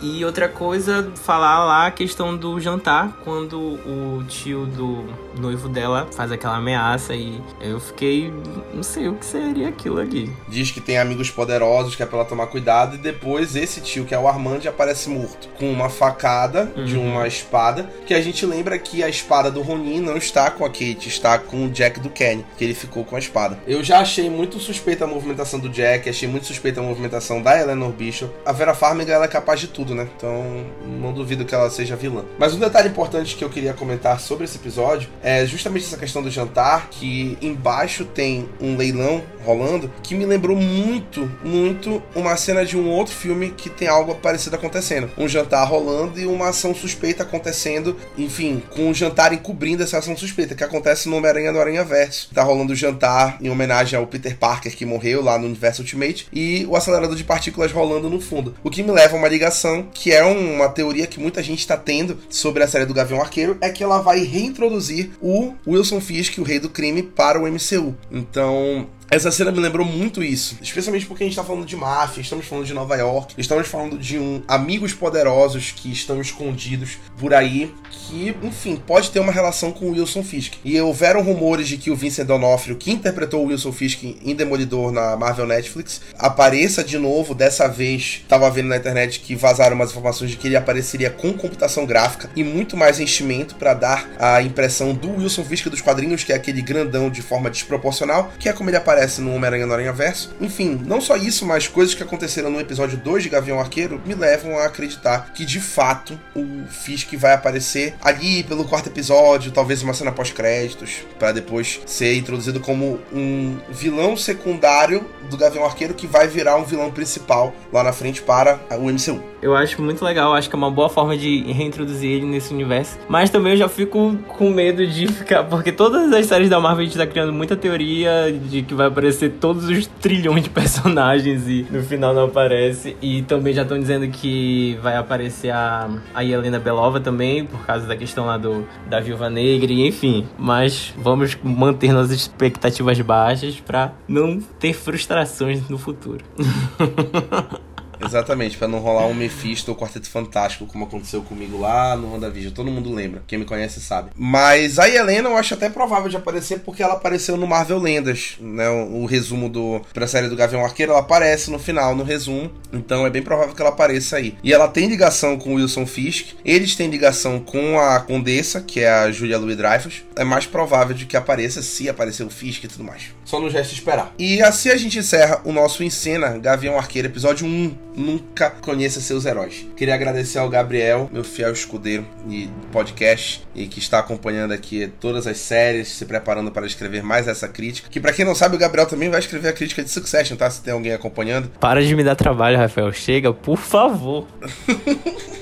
E 0.00 0.24
outra 0.24 0.48
coisa, 0.48 1.10
falar 1.16 1.64
lá 1.64 1.86
a 1.88 1.90
questão 1.90 2.36
do 2.36 2.60
jantar, 2.60 3.20
quando 3.24 3.58
o 3.58 4.24
tio 4.28 4.66
do 4.66 5.04
noivo 5.38 5.68
dela 5.68 6.08
faz 6.12 6.30
aquela 6.30 6.56
ameaça 6.56 7.14
e 7.14 7.40
eu 7.60 7.80
fiquei, 7.80 8.32
não 8.72 8.84
sei 8.84 9.08
o 9.08 9.14
que 9.14 9.26
seria 9.26 9.68
aquilo 9.68 9.98
ali. 9.98 10.30
Diz 10.48 10.70
que 10.70 10.80
tem 10.80 10.96
amigos 10.96 11.28
poderosos 11.40 11.96
que 11.96 12.02
é 12.02 12.06
pra 12.06 12.18
ela 12.18 12.28
tomar 12.28 12.48
cuidado 12.48 12.96
e 12.96 12.98
depois 12.98 13.56
esse 13.56 13.80
tio, 13.80 14.04
que 14.04 14.14
é 14.14 14.18
o 14.18 14.28
Armand, 14.28 14.60
aparece 14.66 15.08
morto 15.08 15.48
com 15.58 15.72
uma 15.72 15.88
facada 15.88 16.70
uhum. 16.76 16.84
de 16.84 16.98
uma 16.98 17.26
espada, 17.26 17.88
que 18.04 18.12
a 18.12 18.20
gente 18.20 18.44
lembra 18.44 18.78
que 18.78 19.02
a 19.02 19.08
espada 19.08 19.50
do 19.50 19.62
Ronin 19.62 20.00
não 20.00 20.18
está 20.18 20.50
com 20.50 20.66
a 20.66 20.68
Kate, 20.68 21.08
está 21.08 21.38
com 21.38 21.64
o 21.64 21.70
Jack 21.70 21.98
do 21.98 22.10
Kenny, 22.10 22.44
que 22.58 22.64
ele 22.64 22.74
ficou 22.74 23.06
com 23.06 23.16
a 23.16 23.18
espada. 23.18 23.58
Eu 23.66 23.82
já 23.82 24.00
achei 24.00 24.28
muito 24.28 24.60
suspeita 24.60 25.04
a 25.04 25.08
movimentação 25.08 25.58
do 25.58 25.70
Jack, 25.70 26.10
achei 26.10 26.28
muito 26.28 26.46
suspeita 26.46 26.80
a 26.80 26.82
movimentação 26.82 27.40
da 27.40 27.58
Eleanor 27.58 27.90
Bishop. 27.90 28.30
A 28.44 28.52
Vera 28.52 28.74
Farmiga 28.74 29.14
ela 29.14 29.24
é 29.24 29.28
capaz 29.28 29.60
de 29.60 29.68
tudo, 29.68 29.94
né? 29.94 30.06
Então 30.14 30.66
não 31.00 31.14
duvido 31.14 31.46
que 31.46 31.54
ela 31.54 31.70
seja 31.70 31.96
vilã. 31.96 32.22
Mas 32.38 32.52
um 32.52 32.58
detalhe 32.58 32.90
importante 32.90 33.34
que 33.34 33.42
eu 33.42 33.48
queria 33.48 33.72
comentar 33.72 34.20
sobre 34.20 34.44
esse 34.44 34.58
episódio 34.58 35.08
é 35.22 35.46
justamente 35.46 35.86
essa 35.86 35.96
questão 35.96 36.22
do 36.22 36.30
jantar, 36.30 36.88
que 36.90 37.38
embaixo 37.40 38.04
tem 38.04 38.46
um 38.60 38.76
leilão 38.76 39.22
rolando, 39.44 39.90
que 40.02 40.14
me 40.14 40.24
lembrou 40.24 40.56
muito, 40.56 41.30
muito 41.44 42.02
uma 42.14 42.36
cena 42.36 42.64
de 42.64 42.76
um 42.76 42.88
outro 42.88 43.14
filme 43.14 43.50
que 43.50 43.70
tem 43.70 43.88
algo 43.88 44.14
parecido 44.14 44.56
acontecendo. 44.56 45.10
Um 45.16 45.28
jantar 45.28 45.64
rolando 45.64 46.18
e 46.18 46.26
uma 46.26 46.48
ação 46.48 46.74
suspeita 46.74 47.22
acontecendo, 47.22 47.96
enfim, 48.16 48.62
com 48.70 48.88
um 48.88 48.94
jantar 48.94 49.32
encobrindo 49.32 49.82
essa 49.82 49.98
ação 49.98 50.16
suspeita, 50.16 50.54
que 50.54 50.64
acontece 50.64 51.08
no 51.08 51.16
Homem-Aranha 51.16 51.52
do 51.52 51.60
Aranha 51.60 51.84
Verso. 51.84 52.30
Tá 52.34 52.42
rolando 52.42 52.70
o 52.70 52.74
um 52.74 52.76
jantar 52.76 53.38
em 53.40 53.50
homenagem 53.50 53.98
ao 53.98 54.06
Peter 54.06 54.36
Parker 54.36 54.74
que 54.74 54.84
morreu 54.84 55.22
lá 55.22 55.38
no 55.38 55.46
universo 55.46 55.82
Ultimate 55.82 56.28
e 56.32 56.66
o 56.68 56.76
acelerador 56.76 57.16
de 57.16 57.24
partículas 57.24 57.72
rolando 57.72 58.08
no 58.08 58.20
fundo. 58.20 58.54
O 58.62 58.70
que 58.70 58.82
me 58.82 58.90
leva 58.90 59.16
a 59.16 59.18
uma 59.18 59.28
ligação, 59.28 59.88
que 59.92 60.12
é 60.12 60.24
uma 60.24 60.68
teoria 60.68 61.06
que 61.06 61.20
muita 61.20 61.42
gente 61.42 61.60
está 61.60 61.76
tendo 61.76 62.18
sobre 62.28 62.62
a 62.62 62.68
série 62.68 62.86
do 62.86 62.94
Gavião 62.94 63.20
Arqueiro, 63.20 63.56
é 63.60 63.70
que 63.70 63.82
ela 63.82 64.00
vai 64.00 64.24
reintroduzir 64.24 65.10
o 65.20 65.54
Wilson 65.66 66.00
Fisk, 66.00 66.38
o 66.38 66.42
rei 66.42 66.58
do 66.58 66.68
crime, 66.68 67.02
para 67.02 67.38
o 67.38 67.46
MCU. 67.46 67.94
Então, 68.10 68.88
essa 69.10 69.32
cena 69.32 69.50
me 69.50 69.58
lembrou 69.58 69.84
muito 69.84 70.22
isso, 70.22 70.56
especialmente 70.62 71.04
porque 71.04 71.24
a 71.24 71.26
gente 71.26 71.34
tá 71.34 71.42
falando 71.42 71.66
de 71.66 71.74
máfia, 71.74 72.20
estamos 72.20 72.46
falando 72.46 72.64
de 72.64 72.72
Nova 72.72 72.94
York, 72.94 73.34
estamos 73.36 73.66
falando 73.66 73.98
de 73.98 74.16
um 74.20 74.40
amigos 74.46 74.94
poderosos 74.94 75.72
que 75.72 75.90
estão 75.90 76.20
escondidos 76.20 76.96
por 77.18 77.34
aí, 77.34 77.74
que, 77.90 78.36
enfim, 78.40 78.76
pode 78.76 79.10
ter 79.10 79.18
uma 79.18 79.32
relação 79.32 79.72
com 79.72 79.86
o 79.86 79.90
Wilson 79.90 80.22
Fisk. 80.22 80.54
E 80.64 80.80
houveram 80.80 81.22
rumores 81.22 81.66
de 81.66 81.76
que 81.76 81.90
o 81.90 81.96
Vincent 81.96 82.24
D'Onofrio, 82.24 82.76
que 82.76 82.92
interpretou 82.92 83.44
o 83.44 83.48
Wilson 83.48 83.72
Fisk 83.72 84.04
em 84.04 84.34
Demolidor 84.34 84.92
na 84.92 85.16
Marvel 85.16 85.46
Netflix, 85.46 86.00
apareça 86.16 86.84
de 86.84 86.96
novo. 86.96 87.34
Dessa 87.34 87.66
vez, 87.66 88.24
tava 88.28 88.48
vendo 88.48 88.68
na 88.68 88.76
internet 88.76 89.20
que 89.20 89.34
vazaram 89.34 89.74
umas 89.74 89.90
informações 89.90 90.30
de 90.30 90.36
que 90.36 90.46
ele 90.46 90.56
apareceria 90.56 91.10
com 91.10 91.32
computação 91.32 91.84
gráfica 91.84 92.30
e 92.36 92.44
muito 92.44 92.76
mais 92.76 93.00
enchimento 93.00 93.56
para 93.56 93.74
dar 93.74 94.08
a 94.20 94.40
impressão 94.40 94.94
do 94.94 95.16
Wilson 95.16 95.44
Fisk 95.44 95.66
dos 95.68 95.80
quadrinhos, 95.80 96.22
que 96.22 96.32
é 96.32 96.36
aquele 96.36 96.62
grandão 96.62 97.10
de 97.10 97.22
forma 97.22 97.50
desproporcional, 97.50 98.32
que 98.38 98.48
é 98.48 98.52
como 98.52 98.70
ele 98.70 98.76
aparece 98.76 98.99
aparece 99.00 99.22
no 99.22 99.34
Homem-Aranha 99.34 99.66
no 99.66 99.72
Aranha 99.72 99.92
Verso. 99.92 100.30
Enfim, 100.40 100.78
não 100.84 101.00
só 101.00 101.16
isso, 101.16 101.46
mas 101.46 101.66
coisas 101.66 101.94
que 101.94 102.02
aconteceram 102.02 102.50
no 102.50 102.60
episódio 102.60 102.98
2 102.98 103.22
de 103.22 103.28
Gavião 103.30 103.58
Arqueiro 103.58 104.00
me 104.04 104.14
levam 104.14 104.58
a 104.58 104.66
acreditar 104.66 105.32
que 105.32 105.44
de 105.46 105.58
fato 105.58 106.18
o 106.34 106.64
Fisk 106.68 107.14
vai 107.14 107.32
aparecer 107.32 107.94
ali 108.02 108.42
pelo 108.44 108.64
quarto 108.64 108.88
episódio, 108.88 109.52
talvez 109.52 109.82
uma 109.82 109.94
cena 109.94 110.12
pós-créditos, 110.12 110.98
para 111.18 111.32
depois 111.32 111.80
ser 111.86 112.14
introduzido 112.14 112.60
como 112.60 113.00
um 113.12 113.58
vilão 113.70 114.16
secundário 114.16 115.04
do 115.30 115.36
Gavião 115.36 115.64
Arqueiro 115.64 115.94
que 115.94 116.06
vai 116.06 116.28
virar 116.28 116.56
um 116.56 116.64
vilão 116.64 116.90
principal 116.90 117.54
lá 117.72 117.82
na 117.82 117.92
frente 117.92 118.20
para 118.20 118.60
o 118.72 118.90
MCU. 118.90 119.30
Eu 119.42 119.56
acho 119.56 119.80
muito 119.80 120.04
legal, 120.04 120.34
acho 120.34 120.50
que 120.50 120.54
é 120.54 120.58
uma 120.58 120.70
boa 120.70 120.90
forma 120.90 121.16
de 121.16 121.50
reintroduzir 121.50 122.10
ele 122.10 122.26
nesse 122.26 122.52
universo. 122.52 122.98
Mas 123.08 123.30
também 123.30 123.52
eu 123.52 123.58
já 123.58 123.68
fico 123.68 124.18
com 124.28 124.50
medo 124.50 124.86
de 124.86 125.08
ficar. 125.08 125.44
Porque 125.44 125.72
todas 125.72 126.12
as 126.12 126.26
séries 126.26 126.50
da 126.50 126.60
Marvel 126.60 126.82
a 126.82 126.84
gente 126.84 126.98
tá 126.98 127.06
criando 127.06 127.32
muita 127.32 127.56
teoria 127.56 128.30
de 128.30 128.62
que 128.62 128.74
vai 128.74 128.89
aparecer 128.90 129.30
todos 129.40 129.68
os 129.68 129.86
trilhões 129.86 130.44
de 130.44 130.50
personagens 130.50 131.48
e 131.48 131.66
no 131.70 131.82
final 131.82 132.14
não 132.14 132.24
aparece. 132.24 132.96
E 133.00 133.22
também 133.22 133.54
já 133.54 133.62
estão 133.62 133.78
dizendo 133.78 134.08
que 134.08 134.78
vai 134.82 134.96
aparecer 134.96 135.50
a, 135.50 135.88
a 136.14 136.24
Helena 136.24 136.58
Belova 136.58 137.00
também, 137.00 137.46
por 137.46 137.64
causa 137.64 137.86
da 137.86 137.96
questão 137.96 138.26
lá 138.26 138.36
do, 138.36 138.66
da 138.88 139.00
Viúva 139.00 139.30
Negra, 139.30 139.72
e 139.72 139.86
enfim. 139.86 140.26
Mas 140.38 140.92
vamos 140.96 141.36
manter 141.42 141.92
nossas 141.92 142.12
expectativas 142.12 143.00
baixas 143.00 143.60
para 143.60 143.92
não 144.06 144.40
ter 144.58 144.72
frustrações 144.72 145.68
no 145.68 145.78
futuro. 145.78 146.24
Exatamente, 148.04 148.56
para 148.56 148.68
não 148.68 148.78
rolar 148.78 149.06
um 149.06 149.14
Mephisto 149.14 149.70
ou 149.70 149.76
Quarteto 149.76 150.08
Fantástico, 150.08 150.66
como 150.66 150.84
aconteceu 150.84 151.22
comigo 151.22 151.58
lá 151.58 151.96
no 151.96 152.12
WandaVision. 152.12 152.52
Todo 152.52 152.70
mundo 152.70 152.92
lembra, 152.92 153.22
quem 153.26 153.38
me 153.38 153.44
conhece 153.44 153.80
sabe. 153.80 154.10
Mas 154.16 154.78
a 154.78 154.88
Helena 154.88 155.28
eu 155.28 155.36
acho 155.36 155.54
até 155.54 155.68
provável 155.68 156.08
de 156.08 156.16
aparecer 156.16 156.60
porque 156.60 156.82
ela 156.82 156.94
apareceu 156.94 157.36
no 157.36 157.46
Marvel 157.46 157.78
Lendas, 157.78 158.36
né? 158.40 158.68
O, 158.68 159.02
o 159.02 159.06
resumo 159.06 159.48
do 159.48 159.80
pra 159.92 160.06
série 160.06 160.28
do 160.28 160.36
Gavião 160.36 160.64
Arqueiro, 160.64 160.92
ela 160.92 161.00
aparece 161.00 161.50
no 161.50 161.58
final, 161.58 161.94
no 161.94 162.04
resumo. 162.04 162.50
Então 162.72 163.06
é 163.06 163.10
bem 163.10 163.22
provável 163.22 163.54
que 163.54 163.60
ela 163.60 163.70
apareça 163.70 164.16
aí. 164.16 164.36
E 164.42 164.52
ela 164.52 164.68
tem 164.68 164.88
ligação 164.88 165.38
com 165.38 165.50
o 165.50 165.54
Wilson 165.54 165.86
Fisk, 165.86 166.34
eles 166.44 166.74
têm 166.76 166.88
ligação 166.88 167.40
com 167.40 167.78
a 167.78 168.00
Condessa, 168.00 168.60
que 168.60 168.80
é 168.80 168.90
a 168.90 169.10
Julia 169.10 169.38
Louis 169.38 169.56
Dreyfus. 169.56 170.04
É 170.16 170.24
mais 170.24 170.46
provável 170.46 170.94
de 170.94 171.06
que 171.06 171.16
apareça 171.16 171.62
se 171.62 171.88
aparecer 171.88 172.24
o 172.24 172.30
Fisk 172.30 172.64
e 172.64 172.68
tudo 172.68 172.84
mais. 172.84 173.14
Só 173.24 173.40
nos 173.40 173.52
resta 173.52 173.74
esperar. 173.74 174.14
E 174.18 174.42
assim 174.42 174.70
a 174.70 174.76
gente 174.76 174.98
encerra 174.98 175.40
o 175.44 175.52
nosso 175.52 175.82
Encena 175.82 176.38
Gavião 176.38 176.76
Arqueiro, 176.76 177.08
episódio 177.08 177.46
1. 177.46 177.89
Nunca 177.94 178.50
conheça 178.50 179.00
seus 179.00 179.24
heróis. 179.24 179.66
Queria 179.76 179.94
agradecer 179.94 180.38
ao 180.38 180.48
Gabriel, 180.48 181.08
meu 181.12 181.24
fiel 181.24 181.52
escudeiro 181.52 182.06
e 182.28 182.48
podcast, 182.72 183.46
e 183.54 183.66
que 183.66 183.78
está 183.78 183.98
acompanhando 183.98 184.52
aqui 184.52 184.92
todas 185.00 185.26
as 185.26 185.38
séries, 185.38 185.88
se 185.88 186.04
preparando 186.04 186.50
para 186.50 186.66
escrever 186.66 187.02
mais 187.02 187.28
essa 187.28 187.48
crítica. 187.48 187.88
Que 187.90 188.00
para 188.00 188.12
quem 188.12 188.24
não 188.24 188.34
sabe, 188.34 188.56
o 188.56 188.58
Gabriel 188.58 188.86
também 188.86 189.08
vai 189.08 189.20
escrever 189.20 189.48
a 189.48 189.52
crítica 189.52 189.82
de 189.82 189.90
Succession, 189.90 190.36
tá? 190.36 190.48
Se 190.50 190.62
tem 190.62 190.72
alguém 190.72 190.92
acompanhando. 190.92 191.50
Para 191.60 191.82
de 191.82 191.94
me 191.94 192.04
dar 192.04 192.16
trabalho, 192.16 192.56
Rafael. 192.56 192.92
Chega, 192.92 193.32
por 193.32 193.58
favor. 193.58 194.26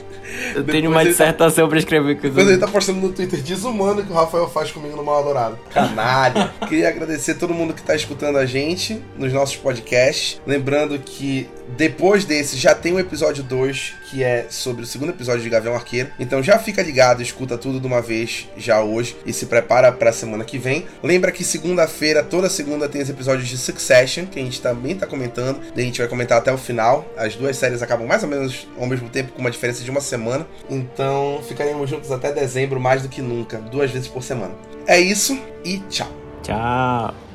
Eu 0.54 0.64
tenho 0.64 0.90
uma 0.90 1.04
dissertação 1.04 1.68
pra 1.68 1.78
escrever 1.78 2.16
com 2.16 2.22
Depois 2.22 2.46
ele 2.46 2.58
tá 2.58 2.68
postando 2.68 3.00
no 3.00 3.12
Twitter 3.12 3.40
desumano 3.42 4.04
que 4.04 4.10
o 4.10 4.14
Rafael 4.14 4.48
faz 4.48 4.70
comigo 4.70 4.96
no 4.96 5.04
Mal 5.04 5.20
Adorado. 5.20 5.58
Canalha. 5.72 6.52
Queria 6.68 6.88
agradecer 6.88 7.32
a 7.32 7.34
todo 7.34 7.54
mundo 7.54 7.74
que 7.74 7.82
tá 7.82 7.94
escutando 7.94 8.38
a 8.38 8.46
gente 8.46 9.02
nos 9.16 9.32
nossos 9.32 9.56
podcasts. 9.56 10.40
Lembrando 10.46 10.98
que 10.98 11.48
depois 11.76 12.24
desse 12.24 12.56
já 12.56 12.74
tem 12.74 12.92
o 12.92 12.98
episódio 12.98 13.42
2, 13.42 13.94
que 14.10 14.24
é 14.24 14.46
sobre 14.48 14.82
o 14.82 14.86
segundo 14.86 15.10
episódio 15.10 15.42
de 15.42 15.50
Gavião 15.50 15.74
Arqueiro. 15.74 16.10
Então 16.18 16.42
já 16.42 16.58
fica 16.58 16.82
ligado, 16.82 17.22
escuta 17.22 17.58
tudo 17.58 17.80
de 17.80 17.86
uma 17.86 18.00
vez 18.00 18.48
já 18.56 18.82
hoje 18.82 19.16
e 19.26 19.32
se 19.32 19.46
prepara 19.46 19.92
pra 19.92 20.12
semana 20.12 20.44
que 20.44 20.58
vem. 20.58 20.86
Lembra 21.02 21.30
que 21.30 21.44
segunda-feira, 21.44 22.22
toda 22.22 22.48
segunda, 22.48 22.88
tem 22.88 23.02
os 23.02 23.10
episódios 23.10 23.48
de 23.48 23.58
Succession, 23.58 24.26
que 24.26 24.38
a 24.38 24.42
gente 24.42 24.60
também 24.60 24.94
tá 24.94 25.06
comentando. 25.06 25.60
A 25.76 25.80
gente 25.80 25.98
vai 25.98 26.08
comentar 26.08 26.38
até 26.38 26.52
o 26.52 26.58
final. 26.58 27.06
As 27.16 27.34
duas 27.34 27.56
séries 27.56 27.82
acabam 27.82 28.06
mais 28.06 28.22
ou 28.22 28.28
menos 28.28 28.66
ao 28.78 28.86
mesmo 28.86 29.08
tempo, 29.08 29.32
com 29.32 29.40
uma 29.40 29.50
diferença 29.50 29.82
de 29.82 29.90
uma 29.90 30.00
semana. 30.00 30.46
Então 30.70 31.42
ficaremos 31.46 31.88
juntos 31.90 32.10
até 32.10 32.32
dezembro, 32.32 32.80
mais 32.80 33.02
do 33.02 33.08
que 33.08 33.20
nunca, 33.20 33.58
duas 33.58 33.90
vezes 33.90 34.08
por 34.08 34.22
semana. 34.22 34.54
É 34.86 34.98
isso 34.98 35.38
e 35.64 35.78
tchau. 35.90 36.08
Tchau. 36.42 37.27